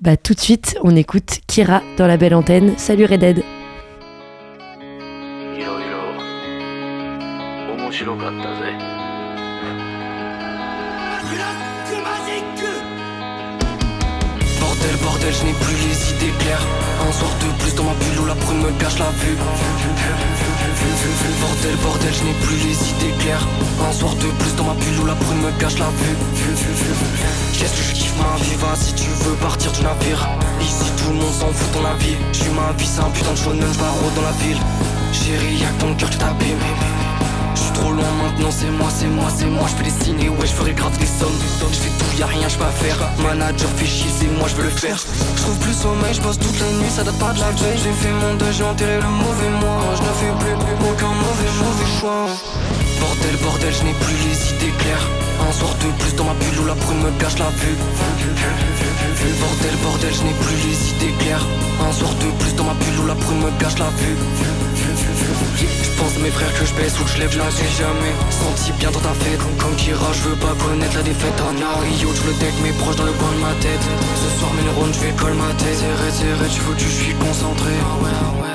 [0.00, 2.74] Bah, tout de suite, on écoute Kira dans la belle antenne.
[2.76, 3.42] Salut Redhead
[5.56, 8.97] いろいろ面白かったぜ
[14.79, 16.65] Bordel, bordel, je n'ai plus les idées claires.
[17.05, 19.35] Un soir de plus dans ma bulle où la brume me gâche la vue.
[21.41, 23.45] Bordel, bordel, je n'ai plus les idées claires.
[23.85, 26.15] Un soir de plus dans ma bulle où la brume me gâche la vue.
[27.53, 30.29] Qu'est-ce que je kiffe ma vie, va si tu veux partir du navire.
[30.61, 32.15] Ici tout le monde s'en fout de ton avis.
[32.31, 34.61] J'suis ma vie, c'est un putain de shonen, barreau dans la ville.
[35.11, 36.57] Chérie, y'a que ton cœur qui t'abîme.
[37.59, 39.67] Je suis trop loin maintenant, c'est moi, c'est moi, c'est moi.
[39.67, 41.39] Je fais des et ouais, je ferai grave des sommes.
[41.71, 42.97] Je fais tout, y'a rien, je peux faire.
[43.19, 44.97] Manager fait chier, c'est moi, je veux le faire.
[45.35, 47.77] Je trouve plus sommeil, je bosse toute la nuit, ça date pas de la veille.
[47.83, 49.75] J'ai fait mon deuil, j'ai enterré le mauvais moi.
[49.97, 50.55] Je ne fais plus
[50.87, 52.27] aucun mauvais, mauvais choix.
[53.01, 55.07] Bordel, bordel, je n'ai plus les idées claires.
[55.43, 57.75] Un soir de plus dans ma bulle où la brume me gâche la vue.
[59.19, 61.45] Bordel, bordel, je n'ai plus les idées claires.
[61.85, 64.15] Un soir de plus dans ma bulle où la brume me gâche la vue.
[65.59, 68.13] Je pense à mes frères que je baisse ou que je lève, je j'ai jamais
[68.31, 69.39] senti bien dans ta fête.
[69.57, 71.33] Comme, Kira, je veux pas connaître la défaite.
[71.41, 73.83] Un Rio, tout le deck, mes proches dans le coin de ma tête.
[74.15, 75.73] Ce soir, mes neurones, je vais colmater.
[75.75, 77.71] Serré, serré, tu veux, tu je suis concentré.
[77.81, 78.48] Ah ouais, ah ouais.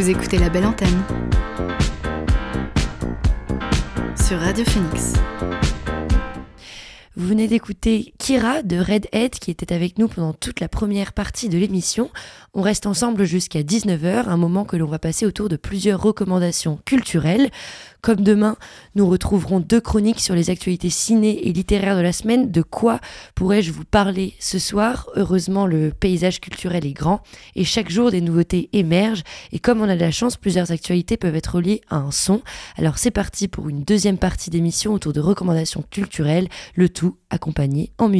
[0.00, 1.02] Vous écoutez la belle antenne
[4.16, 5.12] sur Radio Phoenix.
[7.16, 11.48] Vous venez d'écouter Kira de Redhead qui était avec nous pendant toute la première partie
[11.48, 12.12] de l'émission.
[12.54, 16.78] On reste ensemble jusqu'à 19h, un moment que l'on va passer autour de plusieurs recommandations
[16.84, 17.50] culturelles.
[18.02, 18.56] Comme demain,
[18.94, 22.52] nous retrouverons deux chroniques sur les actualités ciné et littéraires de la semaine.
[22.52, 23.00] De quoi
[23.34, 25.10] pourrais-je vous parler ce soir?
[25.16, 27.22] Heureusement, le paysage culturel est grand
[27.56, 29.24] et chaque jour des nouveautés émergent.
[29.50, 32.42] Et comme on a de la chance, plusieurs actualités peuvent être reliées à un son.
[32.76, 37.90] Alors c'est parti pour une deuxième partie d'émission autour de recommandations culturelles, le tout accompagné
[37.98, 38.19] en musique.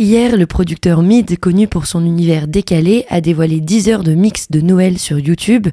[0.00, 4.50] Hier, le producteur Mid, connu pour son univers décalé, a dévoilé 10 heures de mix
[4.50, 5.68] de Noël sur YouTube.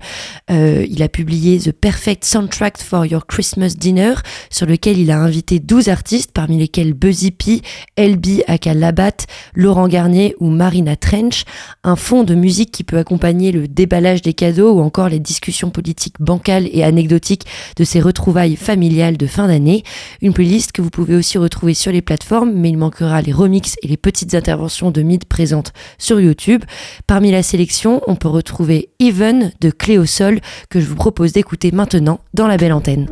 [0.52, 4.16] Euh, il a publié The Perfect Soundtrack for Your Christmas Dinner,
[4.50, 7.62] sur lequel il a invité 12 artistes, parmi lesquels Buzzy P,
[7.98, 9.16] LB Aka Labat,
[9.56, 11.46] Laurent Garnier ou Marina Trench.
[11.86, 15.70] Un fond de musique qui peut accompagner le déballage des cadeaux ou encore les discussions
[15.70, 17.46] politiques bancales et anecdotiques
[17.78, 19.84] de ces retrouvailles familiales de fin d'année.
[20.22, 23.78] Une playlist que vous pouvez aussi retrouver sur les plateformes, mais il manquera les remixes
[23.84, 26.64] et les petites interventions de Mid présentes sur YouTube.
[27.06, 30.40] Parmi la sélection, on peut retrouver Even de Cléo Sol
[30.72, 33.08] que je vous propose d'écouter maintenant dans la belle antenne.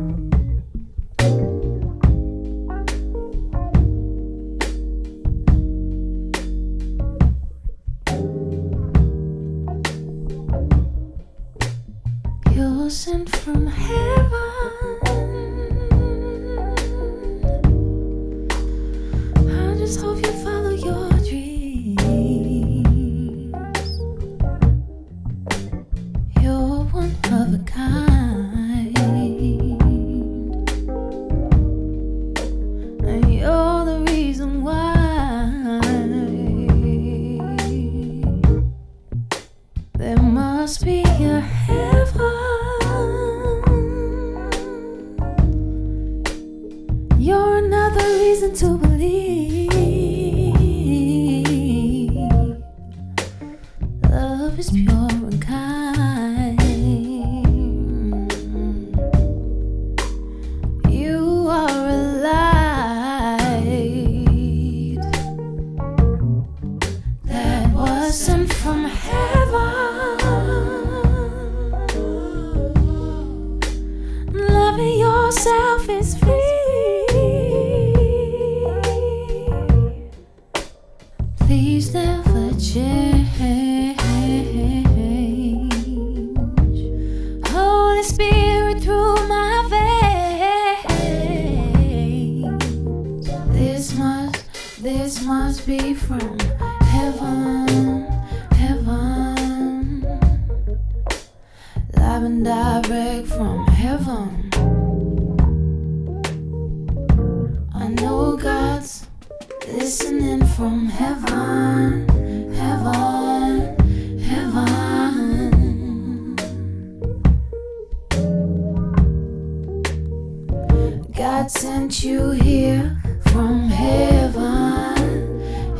[122.06, 122.96] You here
[123.32, 124.94] from heaven,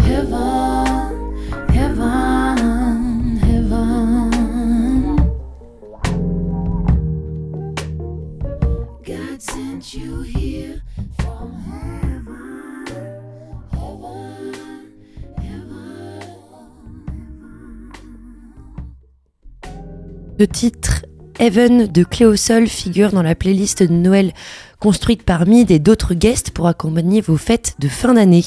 [0.00, 1.14] heaven,
[1.72, 5.16] heaven, heaven.
[9.04, 10.82] God sent you here
[11.20, 12.86] from heaven,
[13.70, 14.54] heaven,
[15.38, 16.22] heaven.
[20.38, 21.06] Le titre
[21.38, 24.32] Heaven de Cléosol figure dans la playlist de Noël
[24.80, 28.44] construite par Mid et d'autres guests pour accompagner vos fêtes de fin d'année.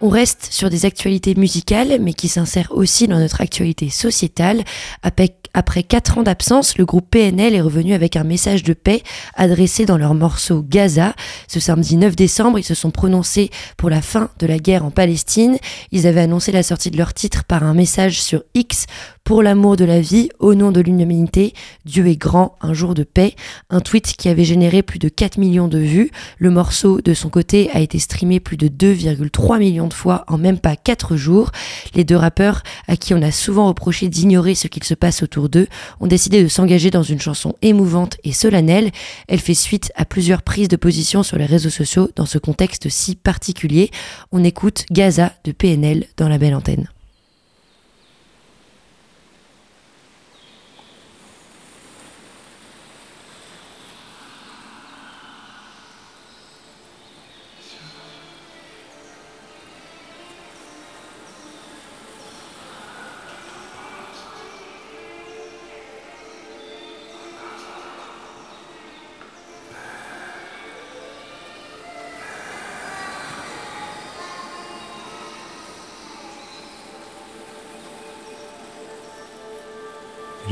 [0.00, 4.62] On reste sur des actualités musicales, mais qui s'insèrent aussi dans notre actualité sociétale.
[5.02, 9.02] Après, après 4 ans d'absence, le groupe PNL est revenu avec un message de paix
[9.34, 11.14] adressé dans leur morceau Gaza.
[11.48, 14.90] Ce samedi 9 décembre, ils se sont prononcés pour la fin de la guerre en
[14.90, 15.56] Palestine.
[15.92, 18.86] Ils avaient annoncé la sortie de leur titre par un message sur X
[19.24, 21.54] pour l'amour de la vie, au nom de l'humanité,
[21.86, 23.34] Dieu est grand, un jour de paix.
[23.70, 26.10] Un tweet qui avait généré plus de 4 millions de vues.
[26.36, 30.36] Le morceau, de son côté, a été streamé plus de 2,3 millions de fois en
[30.36, 31.52] même pas 4 jours.
[31.94, 35.48] Les deux rappeurs, à qui on a souvent reproché d'ignorer ce qu'il se passe autour
[35.48, 35.68] d'eux,
[36.00, 38.90] ont décidé de s'engager dans une chanson émouvante et solennelle.
[39.28, 42.90] Elle fait suite à plusieurs prises de position sur les réseaux sociaux dans ce contexte
[42.90, 43.90] si particulier.
[44.32, 46.88] On écoute Gaza de PNL dans la belle antenne.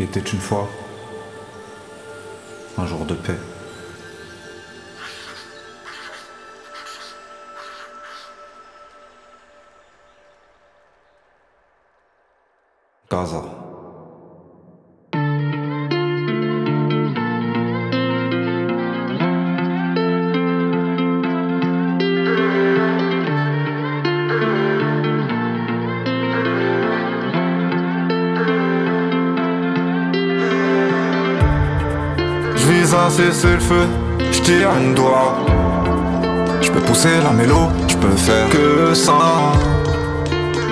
[0.02, 0.68] Était une fois
[2.76, 3.38] un jour de paix.
[13.08, 13.61] Gaza.
[33.12, 33.86] Cesser le feu,
[34.32, 35.36] je tire une doigt.
[36.62, 39.12] Je peux pousser la mélo, je peux faire que ça.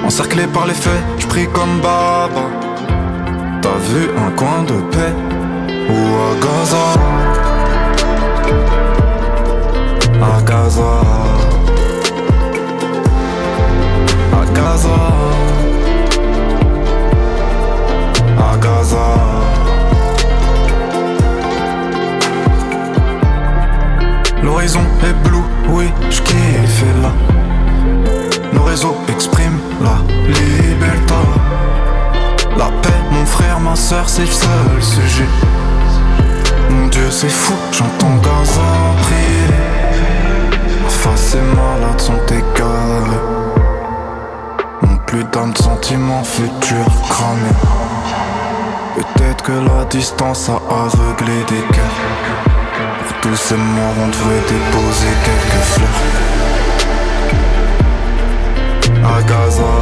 [0.07, 2.47] Encerclé par les faits, je prie comme Baba.
[3.61, 5.13] T'as vu un coin de paix
[5.91, 6.87] ou à Gaza?
[10.23, 10.93] À Gaza.
[14.33, 14.99] À Gaza.
[18.39, 19.30] À Gaza.
[24.43, 25.39] L'horizon est bleu,
[25.69, 27.13] oui, je kiffe là.
[28.53, 31.15] Nos réseaux expriment la liberté.
[32.57, 35.29] La paix, mon frère, ma soeur, c'est le seul sujet.
[37.11, 38.61] c'est fou, j'entends Gaza
[39.03, 39.51] prier.
[40.89, 43.21] Face est malade, sont égarés.
[44.83, 47.59] Mon plus d'âme de sentiments futurs cramés.
[48.97, 52.50] Peut-être que la distance a aveuglé des cœurs.
[53.23, 56.01] Tous ces morts, on devrait déposer quelques fleurs.
[59.05, 59.73] À Gaza.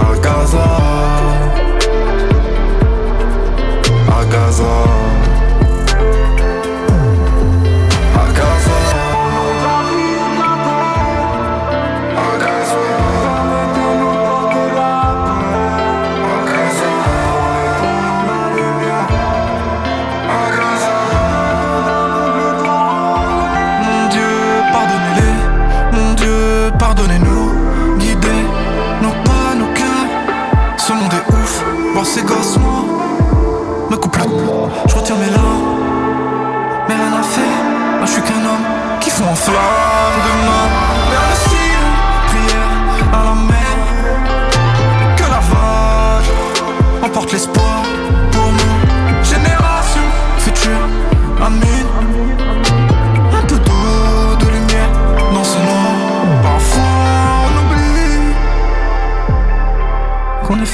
[0.00, 0.66] À Gaza.
[4.08, 4.97] À Gaza.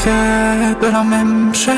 [0.06, 1.76] De la même chair.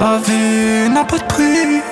[0.00, 1.82] La vie n'a pas de prix,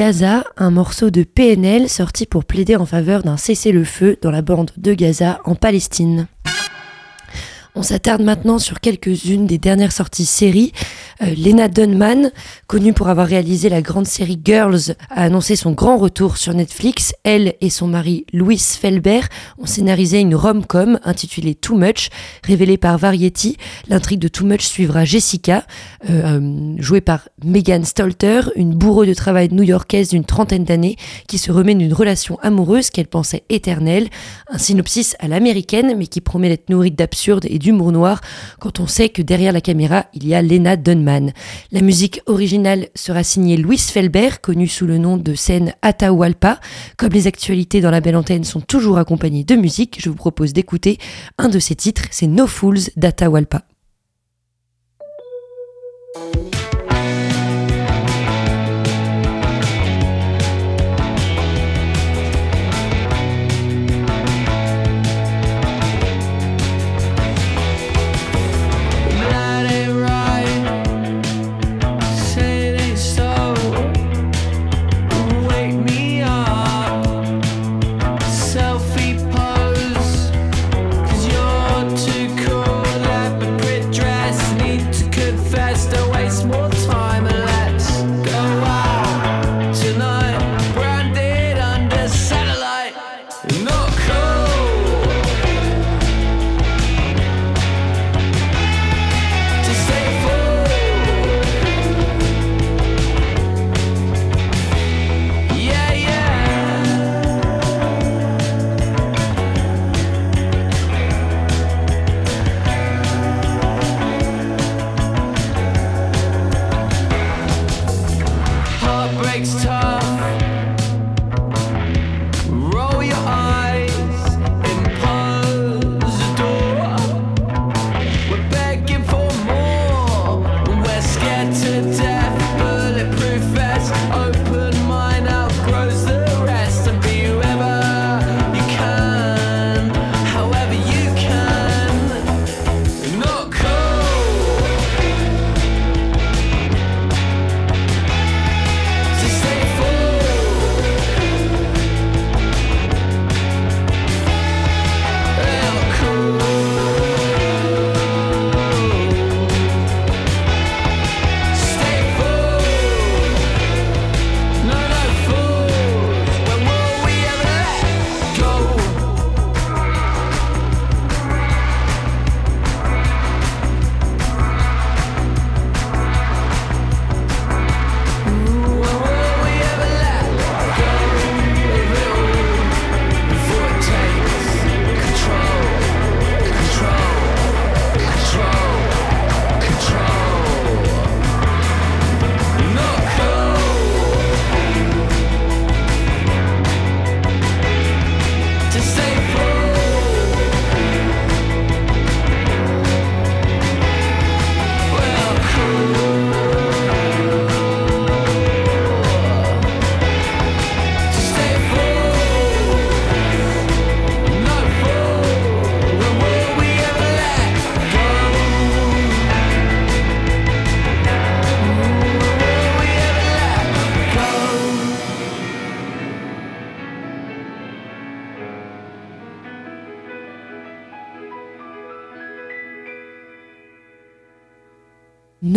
[0.00, 4.70] Gaza, un morceau de PNL sorti pour plaider en faveur d'un cessez-le-feu dans la bande
[4.78, 6.26] de Gaza en Palestine.
[7.76, 10.72] On s'attarde maintenant sur quelques-unes des dernières sorties séries.
[11.22, 12.30] Euh, Lena Dunham,
[12.66, 17.14] connue pour avoir réalisé la grande série Girls, a annoncé son grand retour sur Netflix.
[17.22, 19.20] Elle et son mari Louis Felber
[19.58, 22.08] ont scénarisé une rom-com intitulée Too Much,
[22.44, 23.56] révélée par Variety.
[23.88, 25.64] L'intrigue de Too Much suivra Jessica,
[26.08, 30.96] euh, euh, jouée par Megan Stalter, une bourreau de travail new-yorkaise d'une trentaine d'années
[31.28, 34.08] qui se remet d'une relation amoureuse qu'elle pensait éternelle.
[34.48, 38.20] Un synopsis à l'américaine, mais qui promet d'être nourri d'absurde et d'humour noir
[38.58, 41.30] quand on sait que derrière la caméra, il y a Lena Dunham.
[41.70, 46.58] La musique originale sera signée Louis Felber, connu sous le nom de scène Atahualpa.
[46.96, 50.52] Comme les actualités dans la belle antenne sont toujours accompagnées de musique, je vous propose
[50.52, 50.98] d'écouter
[51.38, 53.62] un de ses titres, c'est No Fools d'Atahualpa.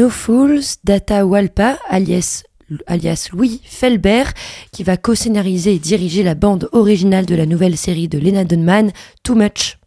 [0.03, 2.43] No Fools d'Ata Walpa, alias,
[2.87, 4.33] alias Louis Felbert,
[4.73, 8.91] qui va co-scénariser et diriger la bande originale de la nouvelle série de Lena Dunham,
[9.23, 9.77] Too Much.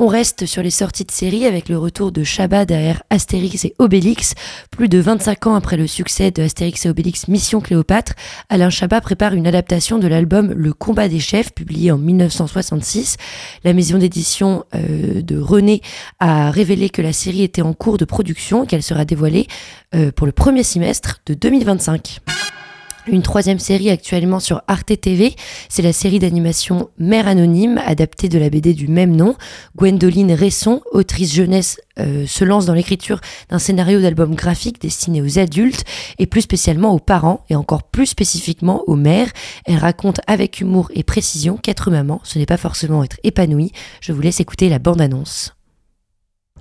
[0.00, 3.74] On reste sur les sorties de série avec le retour de Chabat derrière Astérix et
[3.80, 4.34] Obélix.
[4.70, 8.12] Plus de 25 ans après le succès de Astérix et Obélix Mission Cléopâtre,
[8.48, 13.16] Alain Chabat prépare une adaptation de l'album Le combat des chefs, publié en 1966.
[13.64, 15.82] La maison d'édition euh, de René
[16.20, 19.48] a révélé que la série était en cours de production et qu'elle sera dévoilée
[19.96, 22.20] euh, pour le premier semestre de 2025
[23.08, 25.34] une troisième série actuellement sur Arte TV.
[25.68, 29.34] C'est la série d'animation Mère Anonyme, adaptée de la BD du même nom.
[29.76, 35.38] Gwendoline Resson, autrice jeunesse, euh, se lance dans l'écriture d'un scénario d'album graphique destiné aux
[35.38, 35.84] adultes
[36.18, 39.30] et plus spécialement aux parents et encore plus spécifiquement aux mères.
[39.64, 43.72] Elle raconte avec humour et précision qu'être maman, ce n'est pas forcément être épanoui.
[44.00, 45.54] Je vous laisse écouter la bande-annonce.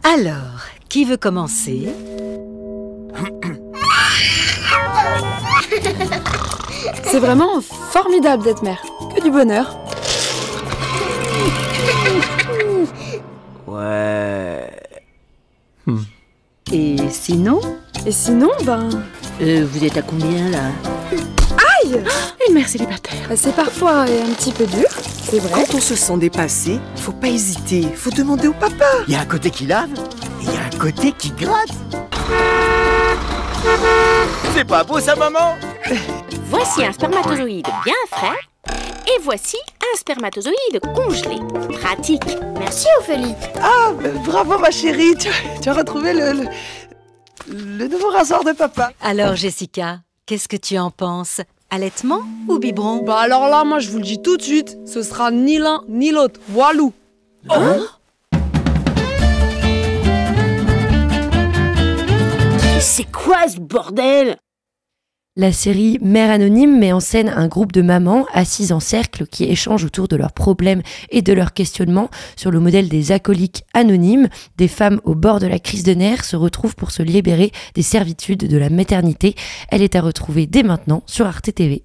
[0.04, 1.88] Alors, qui veut commencer?
[7.04, 8.82] C'est vraiment formidable d'être mère.
[9.16, 9.78] Que du bonheur.
[13.66, 14.70] Ouais.
[16.72, 17.60] Et sinon?
[18.06, 18.90] Et sinon, ben.
[19.42, 20.72] Euh, Vous êtes à combien là?
[21.84, 22.04] Aïe
[22.48, 23.30] Une mère célibataire.
[23.36, 24.88] C'est parfois un petit peu dur,
[25.30, 25.64] c'est vrai.
[25.66, 28.86] Quand on se sent dépassé, faut pas hésiter, faut demander au papa.
[29.08, 29.90] Il y a un côté qui lave,
[30.42, 31.70] et il y a un côté qui gratte.
[34.54, 35.56] C'est pas beau ça, maman
[36.50, 38.38] Voici un spermatozoïde bien frais.
[39.08, 41.38] Et voici un spermatozoïde congelé.
[41.80, 42.24] Pratique.
[42.58, 43.36] Merci Ophélie.
[43.62, 45.30] Ah, bah, bravo ma chérie, tu,
[45.62, 46.50] tu as retrouvé le, le,
[47.54, 48.92] le nouveau rasoir de papa.
[49.02, 51.42] Alors Jessica, qu'est-ce que tu en penses?
[51.70, 53.04] Allaitement ou biberon?
[53.04, 55.84] Bah alors là, moi je vous le dis tout de suite, ce sera ni l'un
[55.90, 56.40] ni l'autre.
[56.54, 56.94] Walou.
[57.50, 57.80] Hein?
[62.80, 64.38] C'est quoi ce bordel?
[65.36, 69.46] La série Mère Anonyme met en scène un groupe de mamans assises en cercle qui
[69.46, 74.30] échangent autour de leurs problèmes et de leurs questionnements sur le modèle des acolytes anonymes.
[74.58, 77.82] Des femmes au bord de la crise de nerfs se retrouvent pour se libérer des
[77.82, 79.34] servitudes de la maternité.
[79.70, 81.84] Elle est à retrouver dès maintenant sur Arte TV.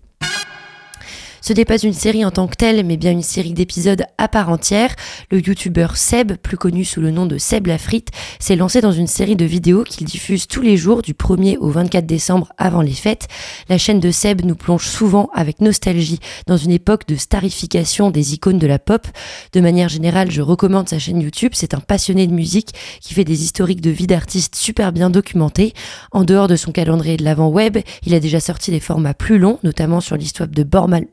[1.42, 4.28] Ce n'est pas une série en tant que telle, mais bien une série d'épisodes à
[4.28, 4.94] part entière.
[5.32, 8.92] Le youtubeur Seb, plus connu sous le nom de Seb la frite, s'est lancé dans
[8.92, 12.80] une série de vidéos qu'il diffuse tous les jours du 1er au 24 décembre avant
[12.80, 13.26] les fêtes.
[13.68, 18.34] La chaîne de Seb nous plonge souvent avec nostalgie dans une époque de starification des
[18.34, 19.04] icônes de la pop.
[19.52, 21.52] De manière générale, je recommande sa chaîne YouTube.
[21.56, 22.70] C'est un passionné de musique
[23.00, 25.72] qui fait des historiques de vie d'artistes super bien documentés.
[26.12, 29.40] En dehors de son calendrier de l'avant web, il a déjà sorti des formats plus
[29.40, 31.08] longs, notamment sur l'histoire de, Bormal-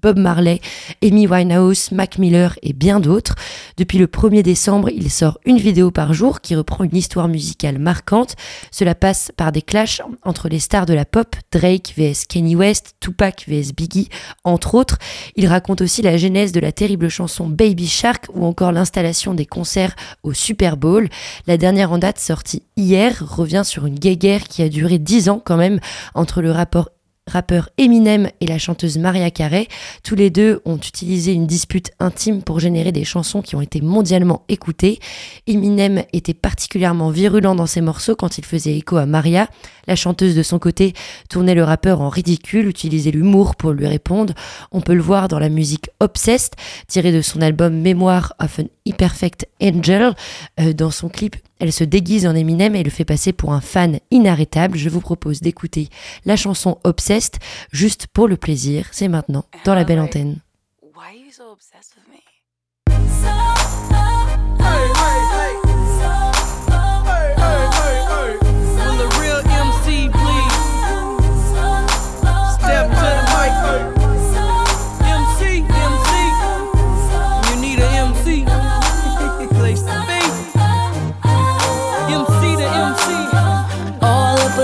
[0.00, 0.60] Bob Marley,
[1.02, 3.34] Amy Winehouse, Mac Miller et bien d'autres.
[3.76, 7.78] Depuis le 1er décembre, il sort une vidéo par jour qui reprend une histoire musicale
[7.78, 8.36] marquante.
[8.70, 12.94] Cela passe par des clashs entre les stars de la pop, Drake vs Kanye West,
[13.00, 14.08] Tupac vs Biggie,
[14.44, 14.98] entre autres.
[15.36, 19.46] Il raconte aussi la genèse de la terrible chanson Baby Shark ou encore l'installation des
[19.46, 21.08] concerts au Super Bowl.
[21.46, 25.42] La dernière en date sortie hier revient sur une guéguerre qui a duré 10 ans
[25.44, 25.80] quand même
[26.14, 26.90] entre le rapport
[27.30, 29.66] rappeur Eminem et la chanteuse Maria Carey.
[30.02, 33.80] Tous les deux ont utilisé une dispute intime pour générer des chansons qui ont été
[33.80, 34.98] mondialement écoutées.
[35.46, 39.48] Eminem était particulièrement virulent dans ses morceaux quand il faisait écho à Maria.
[39.86, 40.92] La chanteuse de son côté
[41.28, 44.34] tournait le rappeur en ridicule, utilisait l'humour pour lui répondre.
[44.72, 46.54] On peut le voir dans la musique Obsessed,
[46.86, 50.14] tirée de son album Memoir of an Imperfect Angel.
[50.60, 53.60] Euh, dans son clip, elle se déguise en Eminem et le fait passer pour un
[53.60, 54.76] fan inarrêtable.
[54.76, 55.88] Je vous propose d'écouter
[56.24, 57.36] la chanson Obsessed
[57.70, 58.86] juste pour le plaisir.
[58.92, 60.38] C'est maintenant dans la belle antenne.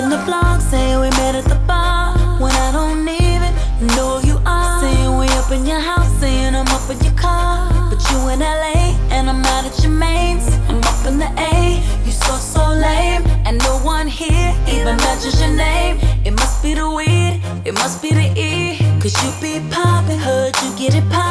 [0.06, 3.52] in the blog saying we met at the bar when I don't even
[3.96, 4.80] know you are.
[4.80, 7.66] Saying we up in your house, saying I'm up in your car.
[7.90, 10.46] But you in LA and I'm out at your mains.
[10.68, 13.24] I'm up in the A, you so so lame.
[13.46, 15.98] And no one here even mentions your name.
[16.24, 18.78] It must be the weed, it must be the E.
[19.00, 21.25] Cause you be popping, heard you get it pop.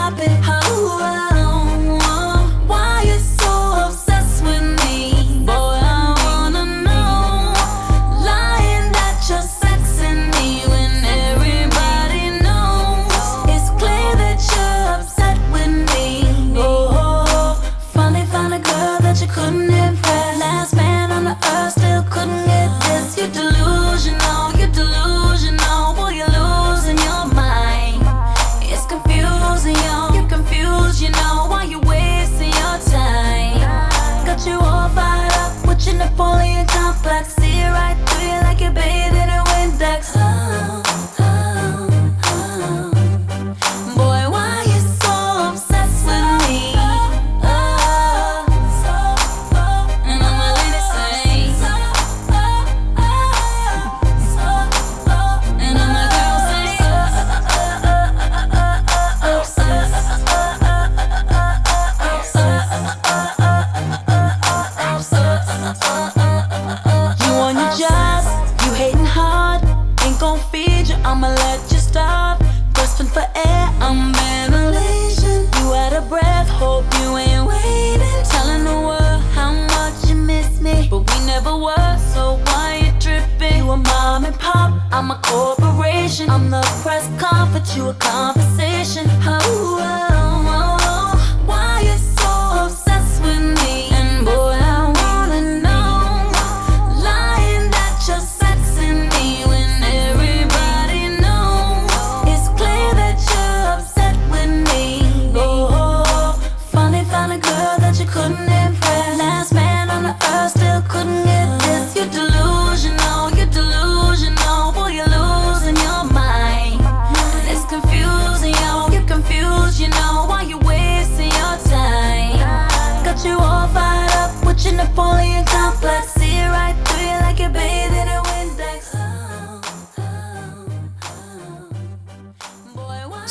[85.21, 86.29] Corporation.
[86.29, 88.34] I'm the press conference, you a conversation.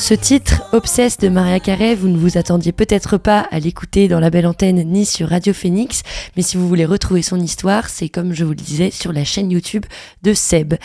[0.07, 4.19] Ce titre, Obsesse de Maria Carey, vous ne vous attendiez peut-être pas à l'écouter dans
[4.19, 6.03] la belle antenne ni sur Radio Phoenix,
[6.37, 9.23] mais si vous voulez retrouver son histoire, c'est comme je vous le disais sur la
[9.23, 9.83] chaîne YouTube
[10.21, 10.75] de Seb.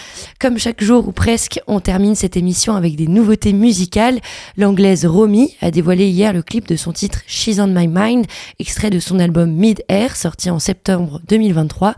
[0.41, 4.21] Comme chaque jour ou presque, on termine cette émission avec des nouveautés musicales.
[4.57, 8.25] L'anglaise Romy a dévoilé hier le clip de son titre She's on My Mind,
[8.59, 11.95] extrait de son album Mid Air, sorti en septembre 2023.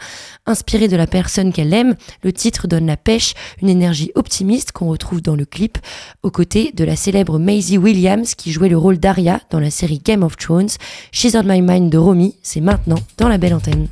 [0.46, 1.94] Inspiré de la personne qu'elle aime,
[2.24, 5.78] le titre donne la pêche, une énergie optimiste qu'on retrouve dans le clip,
[6.24, 10.00] aux côtés de la célèbre Maisie Williams qui jouait le rôle d'Aria dans la série
[10.02, 10.70] Game of Thrones.
[11.12, 13.88] She's on My Mind de Romy, c'est maintenant dans la belle antenne.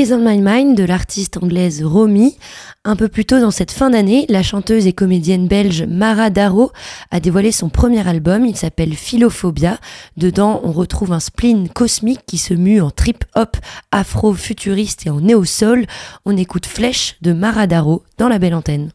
[0.00, 2.38] On My Mind de l'artiste anglaise Romy.
[2.84, 6.72] Un peu plus tôt dans cette fin d'année, la chanteuse et comédienne belge Mara Darro
[7.10, 9.78] a dévoilé son premier album, il s'appelle Philophobia.
[10.16, 13.58] Dedans, on retrouve un spleen cosmique qui se mue en trip-hop,
[13.92, 15.84] afro-futuriste et en néo-soul.
[16.24, 18.92] On écoute Flèche de Mara Darro dans la belle antenne.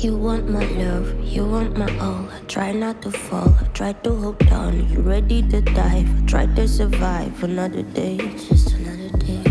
[0.00, 2.24] You want my love, you want my all.
[2.32, 4.88] I try not to fall, I try to hold on.
[4.88, 6.08] You ready to dive?
[6.08, 9.44] I try to survive another day, just another day.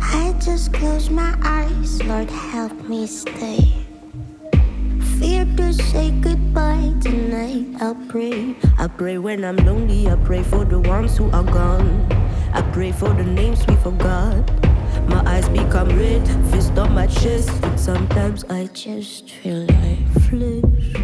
[0.00, 3.72] I just close my eyes, Lord, help me stay.
[5.20, 7.68] Fear to say goodbye tonight.
[7.80, 8.56] I'll pray.
[8.78, 10.10] I pray when I'm lonely.
[10.10, 12.10] I pray for the ones who are gone.
[12.52, 14.50] I pray for the names we forgot.
[15.08, 17.50] My eyes become red, fist on my chest.
[17.60, 20.94] But sometimes I just feel like flesh.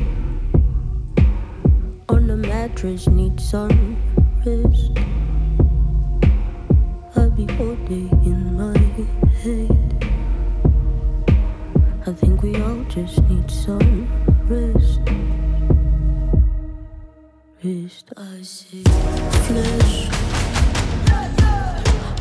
[2.09, 3.96] On the mattress, need some
[4.44, 4.99] rest.
[7.16, 8.78] I'll be all day in my
[9.42, 9.88] head.
[12.07, 14.09] I think we all just need some
[14.49, 15.01] rest.
[17.62, 20.17] Rest, I see flesh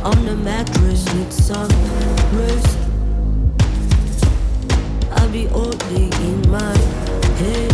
[0.08, 1.68] on the mattress, need some
[2.40, 2.78] rest.
[5.12, 5.48] I'll be
[5.90, 6.78] day in my
[7.42, 7.72] head.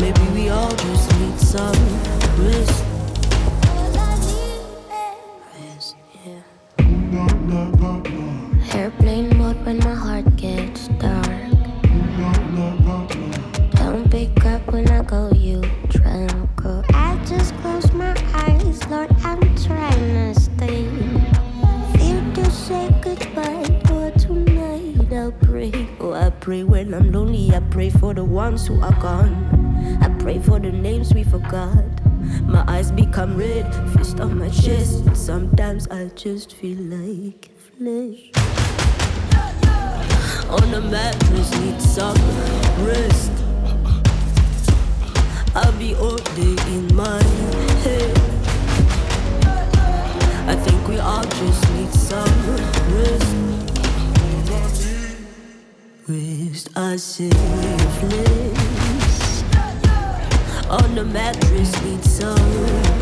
[0.00, 1.76] Maybe we all just need some.
[2.38, 2.89] Rest,
[27.80, 29.32] pray for the ones who are gone.
[30.02, 31.82] I pray for the names we forgot.
[32.42, 33.64] My eyes become red,
[33.94, 35.16] fist on my chest.
[35.16, 38.32] Sometimes I just feel like flesh.
[40.50, 42.20] On a mattress, need some
[42.84, 43.32] rest.
[45.54, 47.22] I'll be all day in my
[47.84, 48.18] head.
[50.52, 52.56] I think we all just need some
[52.92, 53.49] rest
[56.10, 57.34] wrist are selfless.
[60.68, 62.99] On the mattress, sweet soul.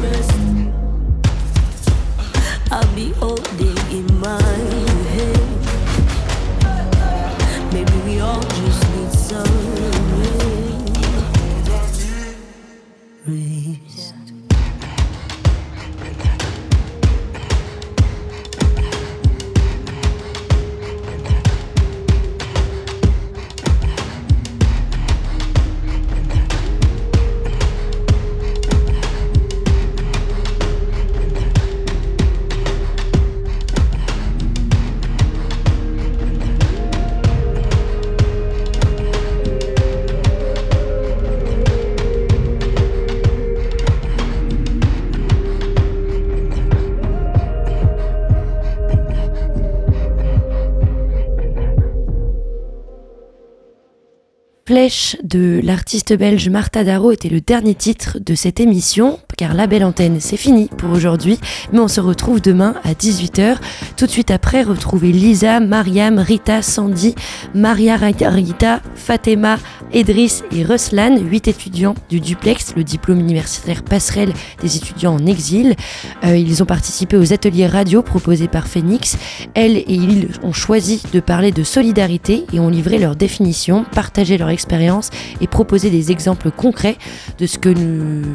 [55.22, 59.84] De l'artiste belge Martha Darro était le dernier titre de cette émission, car la belle
[59.84, 61.38] antenne c'est fini pour aujourd'hui,
[61.72, 63.56] mais on se retrouve demain à 18h.
[63.96, 67.14] Tout de suite après, retrouvez Lisa, Mariam, Rita, Sandy,
[67.54, 69.56] Maria Rita, Fatema,
[69.92, 75.76] Edris et Ruslan, 8 étudiants du Duplex, le diplôme universitaire passerelle des étudiants en exil.
[76.24, 79.16] Euh, ils ont participé aux ateliers radio proposés par Phoenix.
[79.54, 84.36] Elles et ils ont choisi de parler de solidarité et ont livré leur définition, partagé
[84.36, 85.10] leur expérience
[85.40, 86.98] et proposé des exemples concrets
[87.38, 87.68] de ce que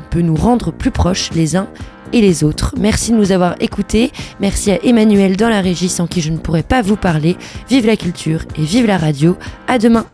[0.10, 1.68] peut nous rendre plus proches les uns
[2.14, 2.76] et les autres.
[2.80, 4.12] Merci de nous avoir écoutés.
[4.40, 7.36] Merci à Emmanuel dans la régie sans qui je ne pourrais pas vous parler.
[7.70, 9.36] Vive la culture et vive la radio.
[9.68, 10.06] À demain.